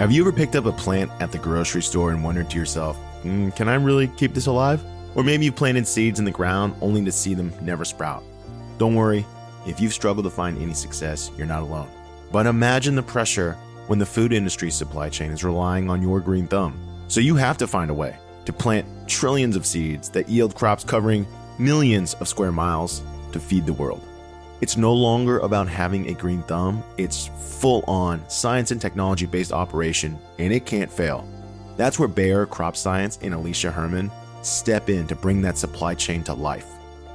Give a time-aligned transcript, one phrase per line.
[0.00, 2.96] Have you ever picked up a plant at the grocery store and wondered to yourself,
[3.22, 4.82] mm, can I really keep this alive?
[5.14, 8.24] Or maybe you planted seeds in the ground only to see them never sprout.
[8.78, 9.26] Don't worry,
[9.66, 11.90] if you've struggled to find any success, you're not alone.
[12.32, 13.58] But imagine the pressure
[13.88, 16.80] when the food industry supply chain is relying on your green thumb.
[17.08, 20.82] So you have to find a way to plant trillions of seeds that yield crops
[20.82, 21.26] covering
[21.58, 24.02] millions of square miles to feed the world.
[24.60, 29.52] It's no longer about having a green thumb, it's full on science and technology based
[29.52, 31.26] operation, and it can't fail.
[31.78, 34.10] That's where Bayer Crop Science and Alicia Herman
[34.42, 36.66] step in to bring that supply chain to life.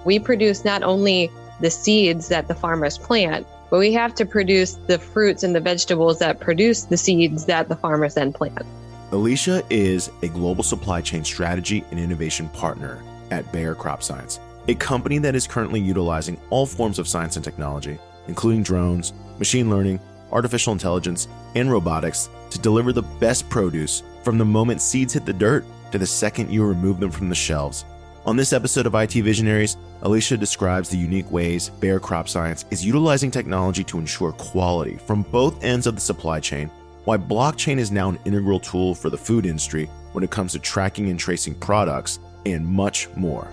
[0.05, 1.29] We produce not only
[1.61, 5.59] the seeds that the farmers plant, but we have to produce the fruits and the
[5.59, 8.63] vegetables that produce the seeds that the farmers then plant.
[9.11, 14.75] Alicia is a global supply chain strategy and innovation partner at Bayer Crop Science a
[14.75, 17.97] company that is currently utilizing all forms of science and technology,
[18.27, 19.99] including drones, machine learning,
[20.31, 25.33] artificial intelligence, and robotics, to deliver the best produce from the moment seeds hit the
[25.33, 27.85] dirt to the second you remove them from the shelves.
[28.25, 32.83] On this episode of IT Visionaries, Alicia describes the unique ways Bayer Crop Science is
[32.83, 36.71] utilizing technology to ensure quality from both ends of the supply chain,
[37.03, 40.59] why blockchain is now an integral tool for the food industry when it comes to
[40.59, 43.47] tracking and tracing products, and much more.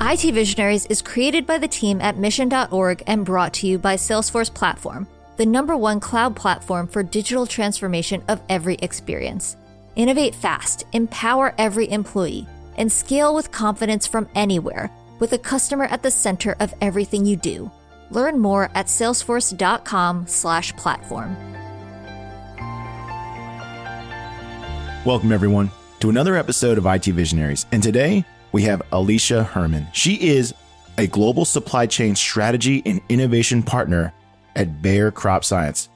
[0.00, 4.52] IT Visionaries is created by the team at mission.org and brought to you by Salesforce
[4.52, 9.56] Platform, the number one cloud platform for digital transformation of every experience.
[9.94, 16.02] Innovate fast, empower every employee, and scale with confidence from anywhere with a customer at
[16.02, 17.70] the center of everything you do.
[18.10, 21.36] Learn more at salesforce.com/platform.
[25.04, 27.66] Welcome everyone to another episode of IT Visionaries.
[27.72, 29.88] And today we have Alicia Herman.
[29.92, 30.54] She is
[30.98, 34.12] a global supply chain strategy and innovation partner
[34.54, 35.88] at Bayer Crop Science.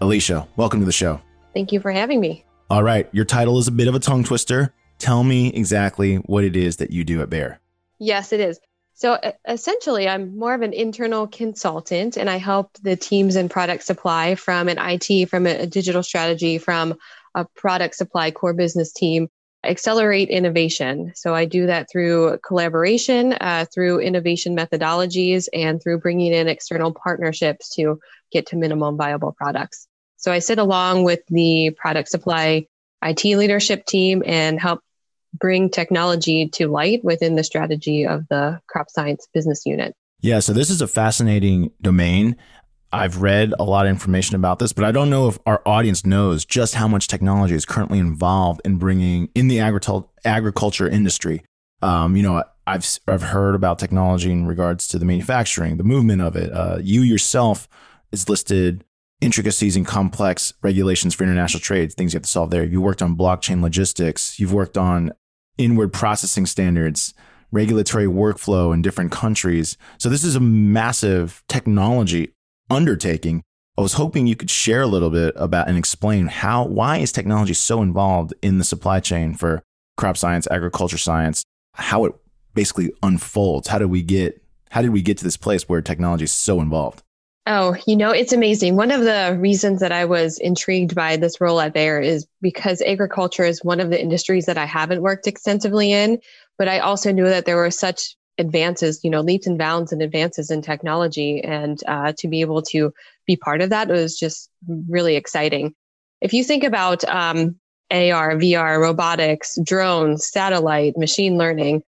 [0.00, 1.20] Alicia, welcome to the show.
[1.52, 2.44] Thank you for having me.
[2.70, 4.72] All right, your title is a bit of a tongue twister.
[4.98, 7.60] Tell me exactly what it is that you do at Bayer.
[7.98, 8.58] Yes, it is.
[8.94, 9.18] So
[9.48, 14.36] essentially, I'm more of an internal consultant and I help the teams in product supply
[14.36, 16.94] from an IT, from a digital strategy, from
[17.34, 19.28] a product supply core business team
[19.68, 21.12] accelerate innovation.
[21.14, 26.92] So I do that through collaboration, uh, through innovation methodologies, and through bringing in external
[26.92, 29.86] partnerships to get to minimum viable products.
[30.16, 32.66] So I sit along with the product supply
[33.02, 34.80] IT leadership team and help
[35.38, 39.94] bring technology to light within the strategy of the crop science business unit.
[40.20, 42.36] Yeah, so this is a fascinating domain.
[42.94, 46.06] I've read a lot of information about this, but I don't know if our audience
[46.06, 49.58] knows just how much technology is currently involved in bringing in the
[50.24, 51.42] agriculture industry.
[51.82, 56.22] Um, you know, I've I've heard about technology in regards to the manufacturing, the movement
[56.22, 56.52] of it.
[56.52, 57.68] Uh, you yourself
[58.12, 58.84] is listed
[59.20, 62.62] intricacies and complex regulations for international trade, things you have to solve there.
[62.62, 64.38] You worked on blockchain logistics.
[64.38, 65.10] You've worked on
[65.58, 67.12] inward processing standards,
[67.50, 69.76] regulatory workflow in different countries.
[69.98, 72.34] So this is a massive technology
[72.70, 73.42] undertaking.
[73.76, 77.10] I was hoping you could share a little bit about and explain how why is
[77.10, 79.62] technology so involved in the supply chain for
[79.96, 82.14] crop science, agriculture science, how it
[82.54, 83.68] basically unfolds.
[83.68, 86.60] How did we get how did we get to this place where technology is so
[86.60, 87.02] involved?
[87.46, 88.74] Oh, you know, it's amazing.
[88.74, 92.80] One of the reasons that I was intrigued by this role at Bayer is because
[92.82, 96.18] agriculture is one of the industries that I haven't worked extensively in,
[96.56, 100.02] but I also knew that there were such advances, you know, leaps and bounds and
[100.02, 101.42] advances in technology.
[101.42, 102.92] And uh, to be able to
[103.26, 104.50] be part of that was just
[104.88, 105.74] really exciting.
[106.20, 107.56] If you think about um,
[107.90, 111.82] AR, VR, robotics, drones, satellite, machine learning,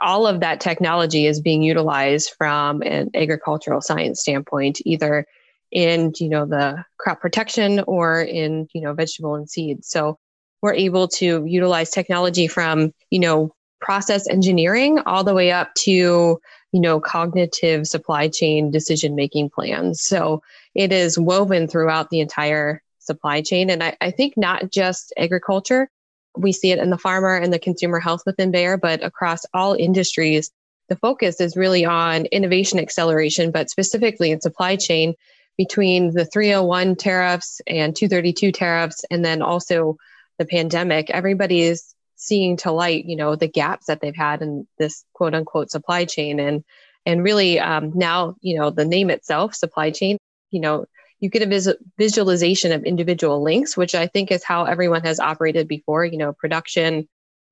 [0.00, 5.26] all of that technology is being utilized from an agricultural science standpoint, either
[5.70, 9.88] in you know the crop protection or in you know vegetable and seeds.
[9.88, 10.18] So
[10.62, 16.40] we're able to utilize technology from you know process engineering all the way up to
[16.72, 20.02] you know cognitive supply chain decision making plans.
[20.02, 20.42] So
[20.74, 23.70] it is woven throughout the entire supply chain.
[23.70, 25.90] And I, I think not just agriculture
[26.36, 29.74] we see it in the farmer and the consumer health within bayer but across all
[29.74, 30.50] industries
[30.88, 35.14] the focus is really on innovation acceleration but specifically in supply chain
[35.56, 39.96] between the 301 tariffs and 232 tariffs and then also
[40.38, 41.10] the pandemic.
[41.10, 45.34] Everybody is seeing to light, you know, the gaps that they've had in this quote
[45.34, 46.38] unquote supply chain.
[46.38, 46.62] And,
[47.06, 50.18] and really um, now, you know, the name itself, supply chain,
[50.50, 50.84] you know,
[51.18, 55.18] you get a vis- visualization of individual links, which I think is how everyone has
[55.18, 57.08] operated before, you know, production,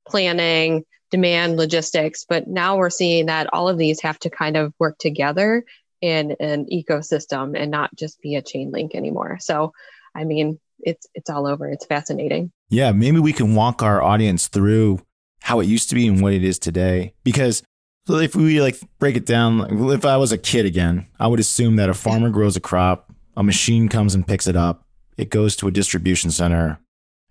[0.06, 2.26] planning, demand, logistics.
[2.28, 5.64] But now we're seeing that all of these have to kind of work together
[6.02, 9.38] in an ecosystem and not just be a chain link anymore.
[9.40, 9.72] So,
[10.14, 11.68] I mean, it's it's all over.
[11.68, 12.52] It's fascinating.
[12.70, 15.00] Yeah, maybe we can walk our audience through
[15.40, 17.14] how it used to be and what it is today.
[17.24, 17.62] Because
[18.08, 21.76] if we like break it down, if I was a kid again, I would assume
[21.76, 24.84] that a farmer grows a crop, a machine comes and picks it up,
[25.16, 26.80] it goes to a distribution center,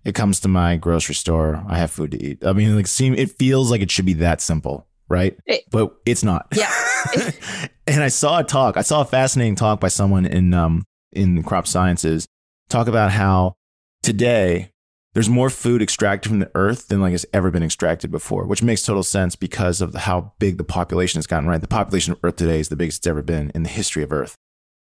[0.04, 2.44] it comes to my grocery store, I have food to eat.
[2.44, 5.36] I mean, like, seem it feels like it should be that simple, right?
[5.46, 6.46] It, but it's not.
[6.54, 6.72] Yeah.
[7.86, 8.76] and I saw a talk.
[8.76, 12.26] I saw a fascinating talk by someone in um in crop sciences
[12.68, 13.54] talk about how
[14.02, 14.72] today
[15.14, 18.62] there's more food extracted from the earth than like has ever been extracted before, which
[18.62, 21.60] makes total sense because of how big the population has gotten, right?
[21.60, 24.12] The population of earth today is the biggest it's ever been in the history of
[24.12, 24.36] earth.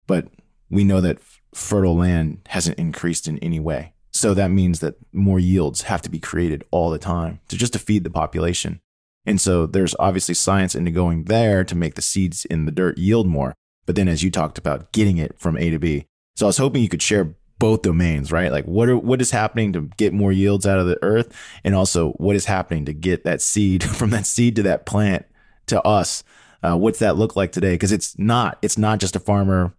[0.06, 0.28] But
[0.70, 1.20] we know that
[1.54, 3.92] fertile land hasn't increased in any way.
[4.12, 7.74] So that means that more yields have to be created all the time to just
[7.74, 8.80] to feed the population.
[9.26, 12.96] And so there's obviously science into going there to make the seeds in the dirt
[12.96, 13.54] yield more.
[13.84, 16.06] But then as you talked about getting it from A to B.
[16.36, 18.52] So I was hoping you could share both domains, right?
[18.52, 21.74] Like what are what is happening to get more yields out of the earth and
[21.74, 25.26] also what is happening to get that seed from that seed to that plant
[25.66, 26.22] to us.
[26.62, 27.74] Uh, what's that look like today?
[27.74, 29.74] Because it's not it's not just a farmer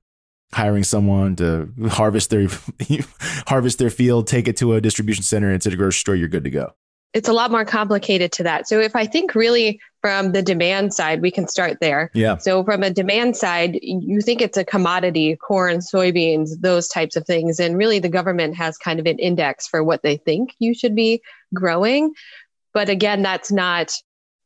[0.54, 2.48] hiring someone to harvest their
[3.48, 6.16] harvest their field, take it to a distribution center, and to the grocery store.
[6.16, 6.74] You're good to go
[7.14, 8.68] it's a lot more complicated to that.
[8.68, 12.12] So if I think really from the demand side, we can start there.
[12.14, 12.38] Yeah.
[12.38, 17.26] So from a demand side, you think it's a commodity, corn, soybeans, those types of
[17.26, 17.60] things.
[17.60, 20.96] And really the government has kind of an index for what they think you should
[20.96, 21.22] be
[21.54, 22.14] growing.
[22.74, 23.92] But again, that's not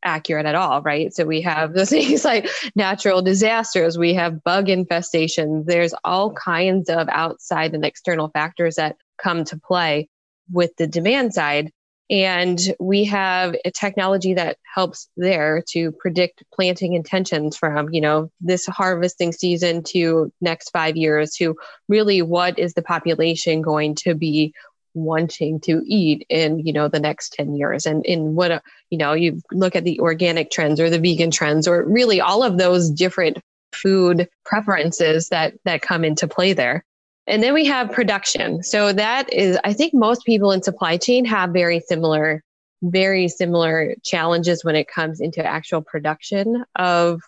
[0.03, 1.13] accurate at all, right?
[1.13, 6.89] So we have the things like natural disasters, we have bug infestations, there's all kinds
[6.89, 10.09] of outside and external factors that come to play
[10.51, 11.71] with the demand side.
[12.11, 18.29] And we have a technology that helps there to predict planting intentions from, you know,
[18.41, 21.55] this harvesting season to next five years to
[21.87, 24.53] really what is the population going to be
[24.93, 27.85] wanting to eat in you know the next 10 years.
[27.85, 28.59] And in what uh,
[28.89, 32.43] you know you look at the organic trends or the vegan trends or really all
[32.43, 33.39] of those different
[33.71, 36.83] food preferences that that come into play there
[37.27, 38.63] and then we have production.
[38.63, 42.43] So that is, I think most people in supply chain have very similar,
[42.81, 47.21] very similar challenges when it comes into actual production of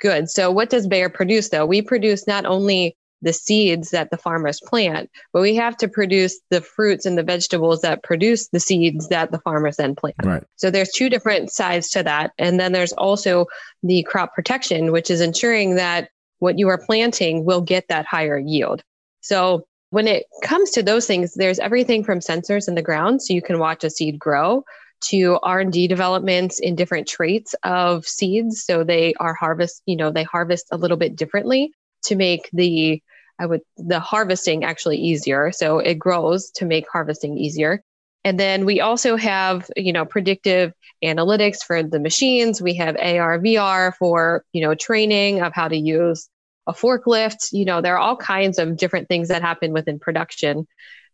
[0.00, 0.32] goods.
[0.32, 1.66] So what does Bayer produce though?
[1.66, 6.38] We produce not only the seeds that the farmers plant, but we have to produce
[6.50, 10.14] the fruits and the vegetables that produce the seeds that the farmers then plant.
[10.22, 10.44] Right.
[10.54, 12.30] So there's two different sides to that.
[12.38, 13.46] And then there's also
[13.82, 18.38] the crop protection, which is ensuring that what you are planting will get that higher
[18.38, 18.84] yield.
[19.28, 23.34] So when it comes to those things, there's everything from sensors in the ground, so
[23.34, 24.64] you can watch a seed grow,
[25.10, 28.64] to R&D developments in different traits of seeds.
[28.64, 31.72] So they are harvest, you know, they harvest a little bit differently
[32.04, 33.02] to make the
[33.38, 35.52] I would the harvesting actually easier.
[35.52, 37.82] So it grows to make harvesting easier.
[38.24, 40.72] And then we also have, you know, predictive
[41.04, 42.62] analytics for the machines.
[42.62, 46.28] We have AR, VR for, you know, training of how to use
[46.68, 47.48] a forklift.
[47.52, 50.68] You know, there are all kinds of different things that happen within production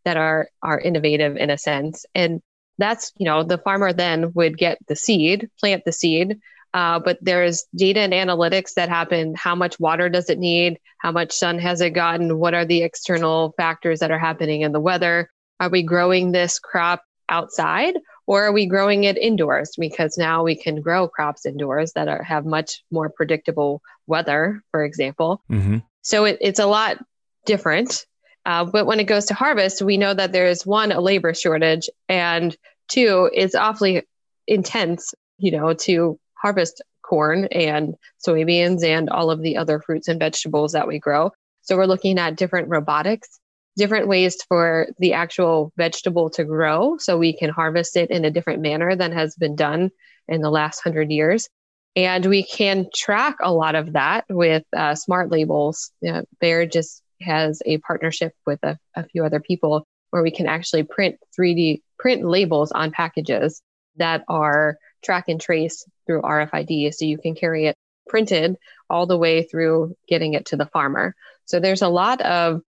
[0.04, 2.04] that are are innovative in a sense.
[2.14, 2.42] And
[2.76, 6.40] that's, you know, the farmer then would get the seed, plant the seed.
[6.74, 9.32] Uh, but there's data and analytics that happen.
[9.36, 10.81] How much water does it need?
[10.98, 12.36] How much sun has it gotten?
[12.36, 15.31] What are the external factors that are happening in the weather?
[15.60, 17.94] Are we growing this crop outside
[18.26, 19.72] or are we growing it indoors?
[19.78, 24.84] Because now we can grow crops indoors that are, have much more predictable weather, for
[24.84, 25.43] example.
[25.50, 25.78] Mm-hmm.
[26.02, 26.98] So it, it's a lot
[27.46, 28.06] different.
[28.46, 31.32] Uh, but when it goes to harvest, we know that there is one, a labor
[31.34, 32.56] shortage, and
[32.88, 34.02] two, it's awfully
[34.46, 37.94] intense, you know, to harvest corn and
[38.26, 41.31] soybeans and all of the other fruits and vegetables that we grow.
[41.62, 43.40] So we're looking at different robotics
[43.76, 48.31] different ways for the actual vegetable to grow so we can harvest it in a
[48.31, 49.90] different manner than has been done
[50.28, 51.48] in the last hundred years.
[51.96, 55.93] And we can track a lot of that with uh, smart labels.
[56.06, 60.46] Uh, Bayer just has a partnership with a, a few other people where we can
[60.46, 63.62] actually print 3D print labels on packages
[63.96, 66.94] that are track and trace through RFID.
[66.94, 67.76] So you can carry it
[68.08, 68.56] printed
[68.90, 71.14] all the way through getting it to the farmer.
[71.46, 72.62] So there's a lot of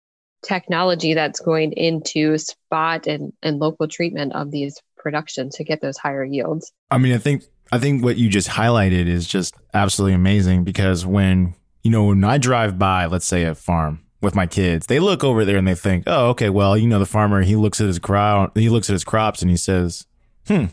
[0.44, 5.96] technology that's going into spot and, and local treatment of these production to get those
[5.96, 6.72] higher yields.
[6.90, 11.04] I mean, I think I think what you just highlighted is just absolutely amazing because
[11.04, 15.00] when you know when I drive by, let's say a farm with my kids, they
[15.00, 17.80] look over there and they think, "Oh, okay, well, you know, the farmer he looks
[17.80, 20.06] at his crop, he looks at his crops and he says,
[20.46, 20.66] "Hmm,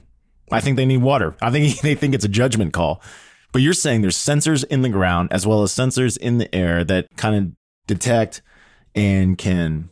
[0.51, 3.01] I think they need water." I think they think it's a judgment call
[3.51, 6.83] But you're saying there's sensors in the ground as well as sensors in the air
[6.85, 7.51] that kind of
[7.87, 8.41] detect
[8.95, 9.89] and can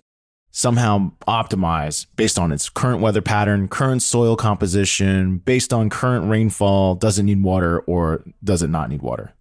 [0.52, 6.96] somehow optimize based on its current weather pattern, current soil composition, based on current rainfall,
[6.96, 9.34] does it need water or does it not need water?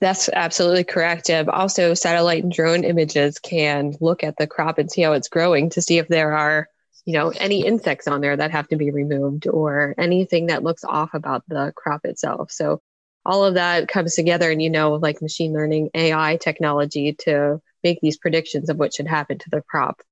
[0.00, 1.30] That's absolutely correct.
[1.30, 5.70] Also, satellite and drone images can look at the crop and see how it's growing
[5.70, 6.68] to see if there are,
[7.06, 10.84] you know, any insects on there that have to be removed or anything that looks
[10.84, 12.50] off about the crop itself.
[12.50, 12.82] So
[13.26, 18.00] all of that comes together and you know like machine learning ai technology to make
[18.00, 20.02] these predictions of what should happen to the crop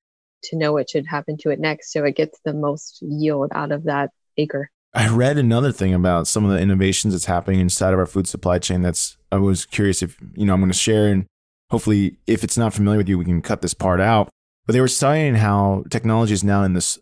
[0.45, 3.73] to know what should happen to it next so it gets the most yield out
[3.73, 4.71] of that acre.
[4.95, 8.29] I read another thing about some of the innovations that's happening inside of our food
[8.29, 11.27] supply chain that's i was curious if you know i'm going to share and
[11.71, 14.29] hopefully if it's not familiar with you we can cut this part out.
[14.67, 16.99] But they were saying how technology is now in this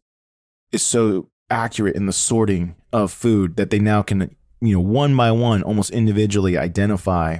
[0.72, 5.16] is so accurate in the sorting of food that they now can you know, one
[5.16, 7.38] by one, almost individually identify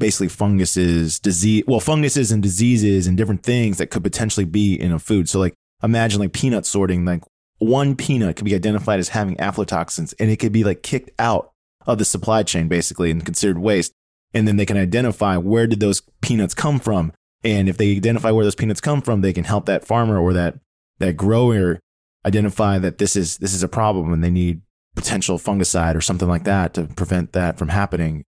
[0.00, 4.90] basically funguses, disease, well, funguses and diseases and different things that could potentially be in
[4.90, 5.28] a food.
[5.28, 7.22] So, like, imagine like peanut sorting, like
[7.58, 11.52] one peanut could be identified as having aflatoxins and it could be like kicked out
[11.86, 13.92] of the supply chain basically and considered waste.
[14.32, 17.12] And then they can identify where did those peanuts come from.
[17.42, 20.32] And if they identify where those peanuts come from, they can help that farmer or
[20.32, 20.58] that,
[20.98, 21.80] that grower
[22.24, 24.62] identify that this is, this is a problem and they need
[24.94, 28.24] potential fungicide or something like that to prevent that from happening.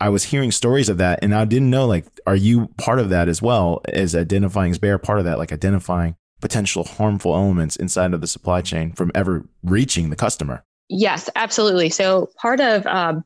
[0.00, 3.10] I was hearing stories of that and I didn't know like are you part of
[3.10, 7.76] that as well as identifying is Bayer part of that like identifying potential harmful elements
[7.76, 10.64] inside of the supply chain from ever reaching the customer?
[10.88, 11.90] Yes, absolutely.
[11.90, 13.24] So part of um,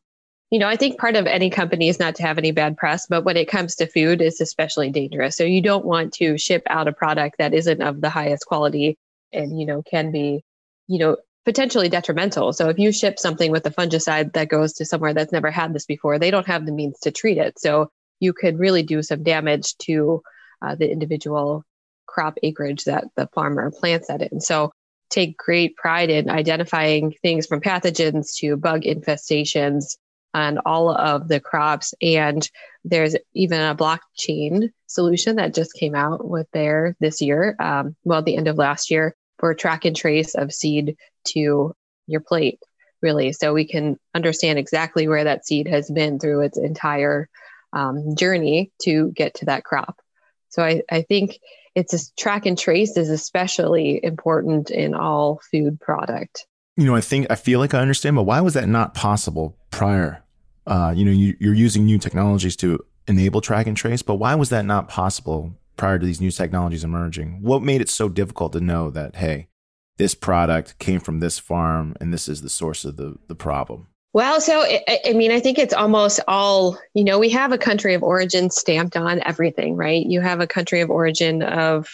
[0.54, 3.06] you know, I think part of any company is not to have any bad press,
[3.08, 5.36] but when it comes to food, it's especially dangerous.
[5.36, 8.96] So you don't want to ship out a product that isn't of the highest quality
[9.32, 10.44] and, you know, can be,
[10.86, 12.52] you know, potentially detrimental.
[12.52, 15.74] So if you ship something with a fungicide that goes to somewhere that's never had
[15.74, 17.58] this before, they don't have the means to treat it.
[17.58, 20.22] So you could really do some damage to
[20.62, 21.64] uh, the individual
[22.06, 24.40] crop acreage that the farmer plants that in.
[24.40, 24.72] So
[25.10, 29.96] take great pride in identifying things from pathogens to bug infestations
[30.32, 31.94] on all of the crops.
[32.02, 32.48] And
[32.84, 38.22] there's even a blockchain solution that just came out with Bayer this year, um, well,
[38.22, 42.60] the end of last year, for track and trace of seed to your plate,
[43.02, 43.30] really.
[43.34, 47.28] So we can understand exactly where that seed has been through its entire
[47.74, 50.00] um, journey to get to that crop.
[50.48, 51.40] So I, I think
[51.74, 56.46] it's a track and trace is especially important in all food product.
[56.78, 59.58] You know, I think I feel like I understand, but why was that not possible
[59.70, 60.24] prior?
[60.66, 64.36] Uh, you know, you, you're using new technologies to enable track and trace, but why
[64.36, 67.42] was that not possible prior to these new technologies emerging?
[67.42, 69.48] What made it so difficult to know that, hey,
[69.96, 73.88] this product came from this farm and this is the source of the, the problem?
[74.12, 77.58] Well, so I, I mean, I think it's almost all, you know, we have a
[77.58, 80.06] country of origin stamped on everything, right?
[80.06, 81.88] You have a country of origin of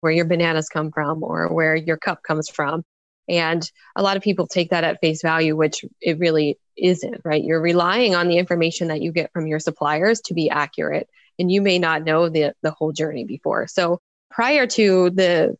[0.00, 2.84] where your bananas come from or where your cup comes from.
[3.28, 7.42] And a lot of people take that at face value, which it really isn't, right?
[7.42, 11.08] You're relying on the information that you get from your suppliers to be accurate
[11.38, 13.66] and you may not know the, the whole journey before.
[13.66, 15.56] So prior to the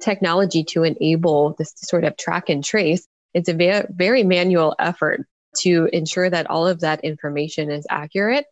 [0.00, 5.26] technology to enable this sort of track and trace, it's a very, very manual effort
[5.58, 8.46] to ensure that all of that information is accurate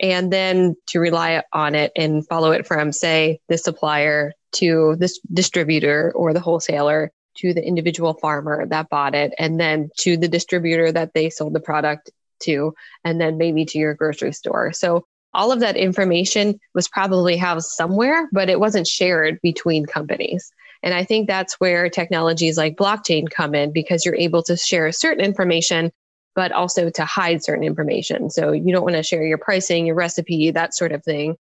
[0.00, 5.20] and then to rely on it and follow it from say the supplier to this
[5.32, 10.28] distributor or the wholesaler to the individual farmer that bought it and then to the
[10.28, 15.06] distributor that they sold the product to and then maybe to your grocery store so
[15.36, 20.50] all of that information was probably housed somewhere, but it wasn't shared between companies.
[20.82, 24.90] And I think that's where technologies like blockchain come in because you're able to share
[24.92, 25.92] certain information,
[26.34, 28.30] but also to hide certain information.
[28.30, 31.36] So you don't want to share your pricing, your recipe, that sort of thing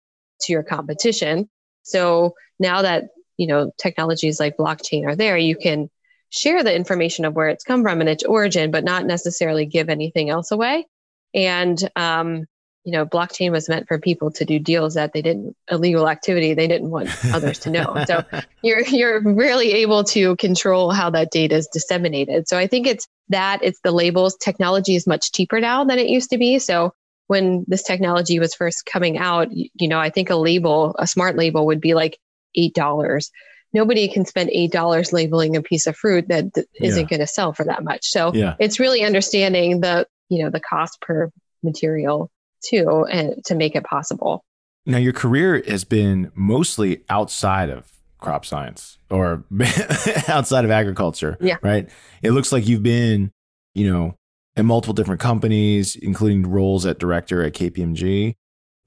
[0.42, 1.50] to your competition.
[1.82, 3.04] So now that,
[3.36, 5.90] you know, technologies like blockchain are there, you can
[6.30, 9.90] share the information of where it's come from and its origin, but not necessarily give
[9.90, 10.86] anything else away.
[11.34, 12.46] And um,
[12.84, 16.52] you know, blockchain was meant for people to do deals that they didn't illegal activity
[16.52, 18.04] they didn't want others to know.
[18.06, 18.24] So
[18.62, 22.48] you're you're really able to control how that data is disseminated.
[22.48, 24.36] So I think it's that it's the labels.
[24.36, 26.58] Technology is much cheaper now than it used to be.
[26.58, 26.92] So
[27.28, 31.36] when this technology was first coming out, you know, I think a label, a smart
[31.36, 32.18] label would be like
[32.56, 33.30] eight dollars.
[33.72, 36.46] Nobody can spend eight dollars labeling a piece of fruit that
[36.80, 37.08] isn't yeah.
[37.08, 38.08] going to sell for that much.
[38.08, 38.56] So yeah.
[38.58, 41.30] it's really understanding the you know the cost per
[41.62, 42.28] material
[42.62, 44.44] too and to make it possible.
[44.86, 47.88] Now your career has been mostly outside of
[48.18, 49.44] crop science or
[50.28, 51.36] outside of agriculture.
[51.40, 51.56] Yeah.
[51.62, 51.88] Right.
[52.22, 53.30] It looks like you've been,
[53.74, 54.14] you know,
[54.56, 58.34] in multiple different companies, including roles at director at KPMG.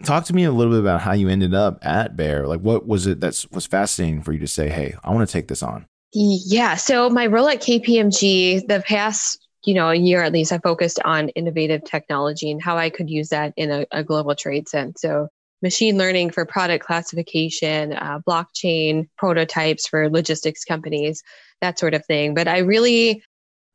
[0.04, 2.48] Talk to me a little bit about how you ended up at Bayer.
[2.48, 5.32] Like, what was it that was fascinating for you to say, hey, I want to
[5.32, 5.86] take this on?
[6.14, 6.76] Yeah.
[6.76, 11.00] So, my role at KPMG, the past you know a year at least i focused
[11.04, 15.02] on innovative technology and how i could use that in a, a global trade sense.
[15.02, 15.30] So
[15.62, 21.24] machine learning for product classification uh, blockchain prototypes for logistics companies
[21.62, 22.34] that sort of thing.
[22.34, 23.24] But i really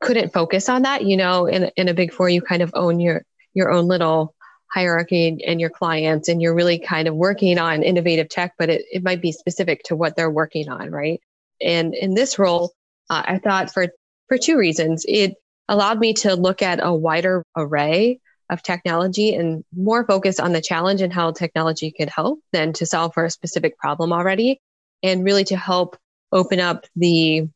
[0.01, 3.01] couldn't focus on that you know in, in a big four you kind of own
[3.01, 3.23] your
[3.55, 4.35] your own little
[4.73, 8.85] hierarchy and your clients and you're really kind of working on innovative tech but it,
[8.93, 11.21] it might be specific to what they're working on right?
[11.61, 12.73] And in this role
[13.11, 13.89] uh, i thought for
[14.31, 15.05] for two reasons.
[15.07, 15.35] It
[15.71, 20.61] allowed me to look at a wider array of technology and more focus on the
[20.61, 24.61] challenge and how technology could help than to solve for a specific problem already
[25.03, 25.97] and really to help
[26.33, 27.49] open up the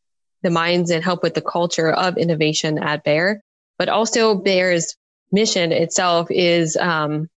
[0.42, 3.40] the minds and help with the culture of innovation at Bayer
[3.78, 4.96] but also Bayer's
[5.32, 7.28] mission itself is um,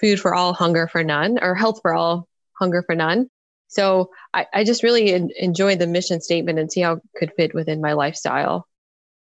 [0.00, 3.28] food for all, hunger for none, or health for all, hunger for none.
[3.68, 7.32] So I, I just really en- enjoyed the mission statement and see how it could
[7.36, 8.66] fit within my lifestyle.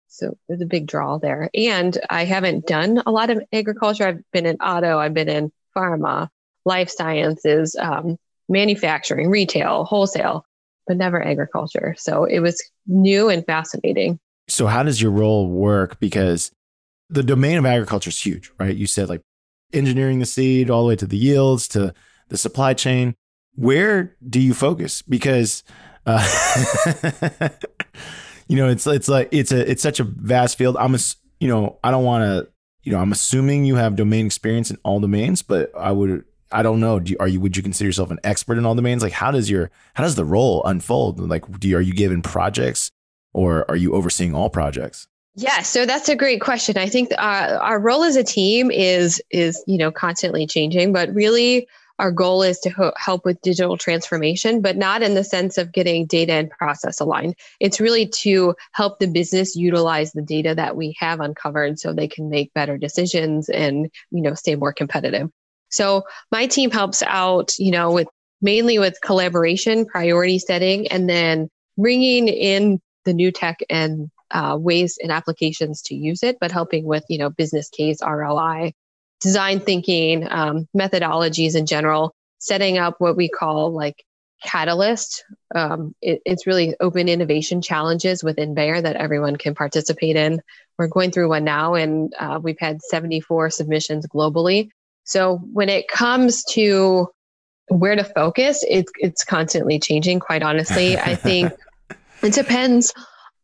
[0.07, 1.49] So there's a big draw there.
[1.53, 4.07] And I haven't done a lot of agriculture.
[4.07, 6.29] I've been in auto, I've been in pharma,
[6.65, 8.17] life sciences, um,
[8.49, 10.45] manufacturing, retail, wholesale,
[10.87, 11.95] but never agriculture.
[11.97, 14.19] So it was new and fascinating.
[14.49, 15.99] So, how does your role work?
[15.99, 16.51] Because
[17.09, 18.75] the domain of agriculture is huge, right?
[18.75, 19.21] You said like
[19.73, 21.93] engineering the seed all the way to the yields to
[22.29, 23.15] the supply chain.
[23.55, 25.01] Where do you focus?
[25.01, 25.63] Because
[26.05, 26.25] uh,
[28.47, 30.77] you know, it's it's like it's a it's such a vast field.
[30.77, 30.99] I'm a,
[31.39, 32.51] you know, I don't want to,
[32.83, 36.63] you know, I'm assuming you have domain experience in all domains, but I would I
[36.63, 36.99] don't know.
[36.99, 39.03] Do you, are you would you consider yourself an expert in all domains?
[39.03, 41.19] Like how does your how does the role unfold?
[41.19, 42.91] Like do you, are you given projects
[43.33, 45.07] or are you overseeing all projects?
[45.35, 46.79] Yeah, so that's a great question.
[46.79, 51.13] I think uh, our role as a team is is you know constantly changing, but
[51.13, 51.67] really
[51.99, 55.71] our goal is to ho- help with digital transformation, but not in the sense of
[55.71, 57.35] getting data and process aligned.
[57.59, 62.07] It's really to help the business utilize the data that we have uncovered so they
[62.07, 65.29] can make better decisions and you know stay more competitive.
[65.69, 68.07] So my team helps out, you know, with
[68.41, 74.97] mainly with collaboration, priority setting, and then bringing in the new tech and uh, ways
[75.01, 78.73] and applications to use it, but helping with you know business case ROI,
[79.21, 84.03] design thinking, um, methodologies in general, setting up what we call like
[84.43, 85.23] catalyst.
[85.55, 90.41] Um, it, it's really open innovation challenges within Bayer that everyone can participate in.
[90.77, 94.69] We're going through one now, and uh, we've had 74 submissions globally.
[95.03, 97.09] So when it comes to
[97.69, 100.19] where to focus, it's it's constantly changing.
[100.19, 101.51] Quite honestly, I think
[102.21, 102.93] it depends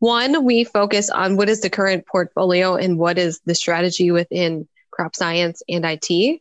[0.04, 4.68] one, we focus on what is the current portfolio and what is the strategy within
[4.94, 6.40] crop science and IT,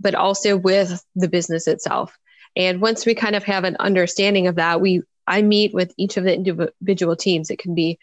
[0.00, 2.18] but also with the business itself.
[2.56, 6.16] And once we kind of have an understanding of that, we I meet with each
[6.16, 7.50] of the individual teams.
[7.50, 7.98] It can be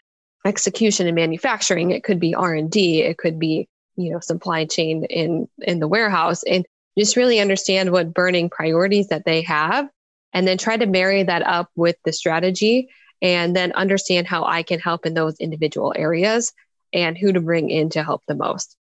[0.46, 5.48] execution and manufacturing, it could be R&D, it could be, you know, supply chain in
[5.60, 6.66] in the warehouse and
[6.98, 9.90] just really understand what burning priorities that they have
[10.34, 12.90] and then try to marry that up with the strategy
[13.22, 16.54] and then understand how I can help in those individual areas
[16.94, 18.76] and who to bring in to help the most.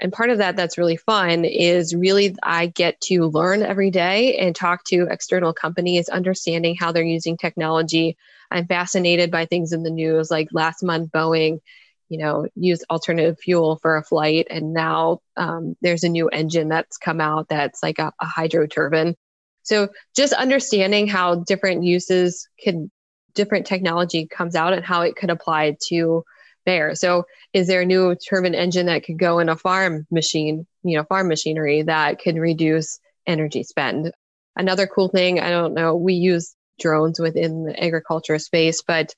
[0.00, 4.36] And part of that that's really fun is really I get to learn every day
[4.38, 8.16] and talk to external companies, understanding how they're using technology.
[8.50, 11.60] I'm fascinated by things in the news, like last month, Boeing,
[12.08, 16.68] you know, used alternative fuel for a flight, and now um, there's a new engine
[16.68, 19.14] that's come out that's like a, a hydro turbine.
[19.62, 22.90] So just understanding how different uses can
[23.34, 26.24] different technology comes out and how it could apply to
[26.64, 26.94] Bayer.
[26.94, 30.96] So is there a new turbine engine that could go in a farm machine, you
[30.96, 34.12] know, farm machinery that can reduce energy spend?
[34.56, 39.14] Another cool thing, I don't know, we use drones within the agriculture space, but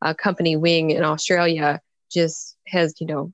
[0.00, 1.80] a company Wing in Australia
[2.10, 3.32] just has, you know,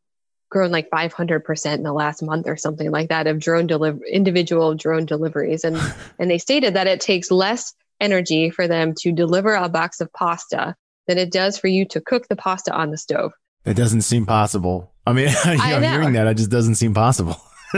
[0.50, 4.74] grown like 500% in the last month or something like that of drone deliver individual
[4.74, 5.76] drone deliveries and
[6.18, 10.12] and they stated that it takes less energy for them to deliver a box of
[10.12, 10.76] pasta
[11.08, 13.32] than it does for you to cook the pasta on the stove.
[13.64, 14.92] It doesn't seem possible.
[15.06, 15.88] I mean, I know.
[15.88, 17.40] hearing that, it just doesn't seem possible.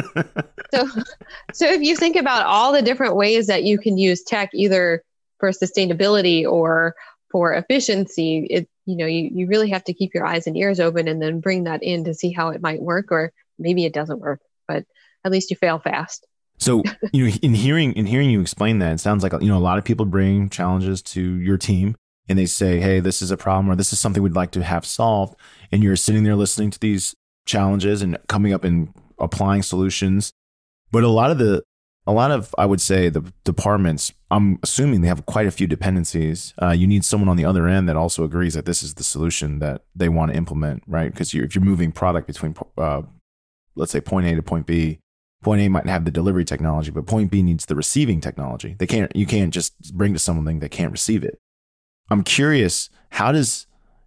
[0.74, 0.88] so,
[1.52, 5.02] so if you think about all the different ways that you can use tech, either
[5.38, 6.94] for sustainability or
[7.30, 10.80] for efficiency, it you know you, you really have to keep your eyes and ears
[10.80, 13.94] open and then bring that in to see how it might work, or maybe it
[13.94, 14.84] doesn't work, but
[15.24, 16.26] at least you fail fast.
[16.58, 19.58] So, you know, in hearing in hearing you explain that, it sounds like you know
[19.58, 21.96] a lot of people bring challenges to your team
[22.28, 24.62] and they say, "Hey, this is a problem or this is something we'd like to
[24.62, 25.36] have solved."
[25.70, 27.14] And you're sitting there listening to these
[27.46, 30.32] challenges and coming up and applying solutions.
[30.90, 31.62] But a lot of the
[32.06, 34.12] a lot of I would say the departments.
[34.30, 36.54] I'm assuming they have quite a few dependencies.
[36.60, 39.04] Uh, you need someone on the other end that also agrees that this is the
[39.04, 41.10] solution that they want to implement, right?
[41.10, 43.02] Because if you're moving product between, uh,
[43.74, 45.00] let's say, point A to point B,
[45.42, 48.76] point A might have the delivery technology, but point B needs the receiving technology.
[48.78, 49.14] They can't.
[49.14, 51.40] You can't just bring to something that can't receive it.
[52.10, 52.90] I'm curious.
[53.10, 53.66] How does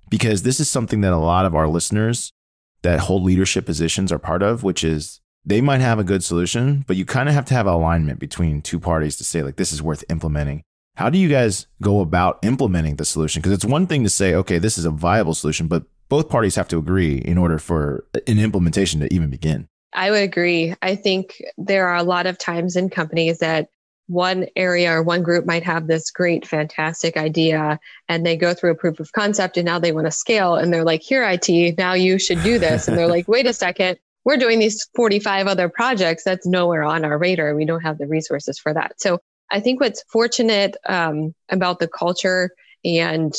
[0.10, 2.34] because this is something that a lot of our listeners
[2.82, 6.84] that hold leadership positions are part of, which is they might have a good solution,
[6.88, 9.72] but you kind of have to have alignment between two parties to say, like, this
[9.72, 10.64] is worth implementing.
[10.96, 13.42] How do you guys go about implementing the solution?
[13.42, 16.56] Because it's one thing to say, okay, this is a viable solution, but both parties
[16.56, 19.68] have to agree in order for an implementation to even begin.
[19.94, 20.76] I would agree.
[20.82, 23.70] I think there are a lot of times in companies that
[24.10, 28.72] one area or one group might have this great, fantastic idea, and they go through
[28.72, 30.56] a proof of concept and now they want to scale.
[30.56, 32.88] And they're like, here, IT, now you should do this.
[32.88, 36.24] And they're like, wait a second, we're doing these 45 other projects.
[36.24, 37.56] That's nowhere on our radar.
[37.56, 39.00] We don't have the resources for that.
[39.00, 39.20] So
[39.52, 42.52] I think what's fortunate um, about the culture
[42.84, 43.34] and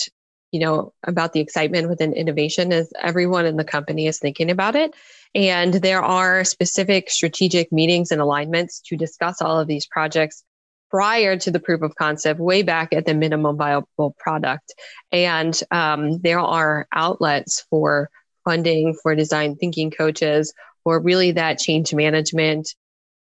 [0.52, 4.74] you know about the excitement within innovation is everyone in the company is thinking about
[4.74, 4.94] it
[5.34, 10.42] and there are specific strategic meetings and alignments to discuss all of these projects
[10.90, 14.74] prior to the proof of concept, way back at the minimum viable product.
[15.12, 18.10] And um, there are outlets for
[18.44, 20.52] funding for design thinking coaches
[20.84, 22.74] or really that change management,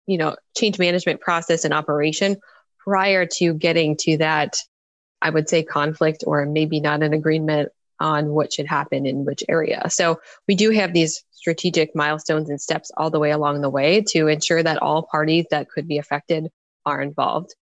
[0.06, 2.36] you know, change management process and operation
[2.78, 4.56] prior to getting to that,
[5.20, 7.68] I would say conflict or maybe not an agreement
[8.00, 9.88] on what should happen in which area.
[9.88, 14.02] So we do have these strategic milestones and steps all the way along the way
[14.08, 16.48] to ensure that all parties that could be affected
[16.86, 17.54] are involved.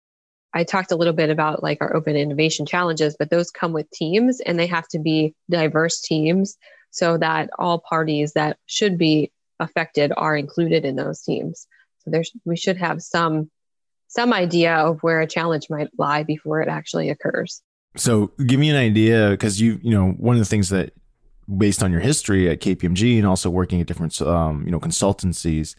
[0.53, 3.89] I talked a little bit about like our open innovation challenges, but those come with
[3.91, 6.57] teams and they have to be diverse teams
[6.89, 11.67] so that all parties that should be affected are included in those teams.
[11.99, 13.49] So there's we should have some
[14.07, 17.61] some idea of where a challenge might lie before it actually occurs.
[17.95, 20.93] So give me an idea because you you know one of the things that
[21.57, 25.75] based on your history at KPMG and also working at different um, you know consultancies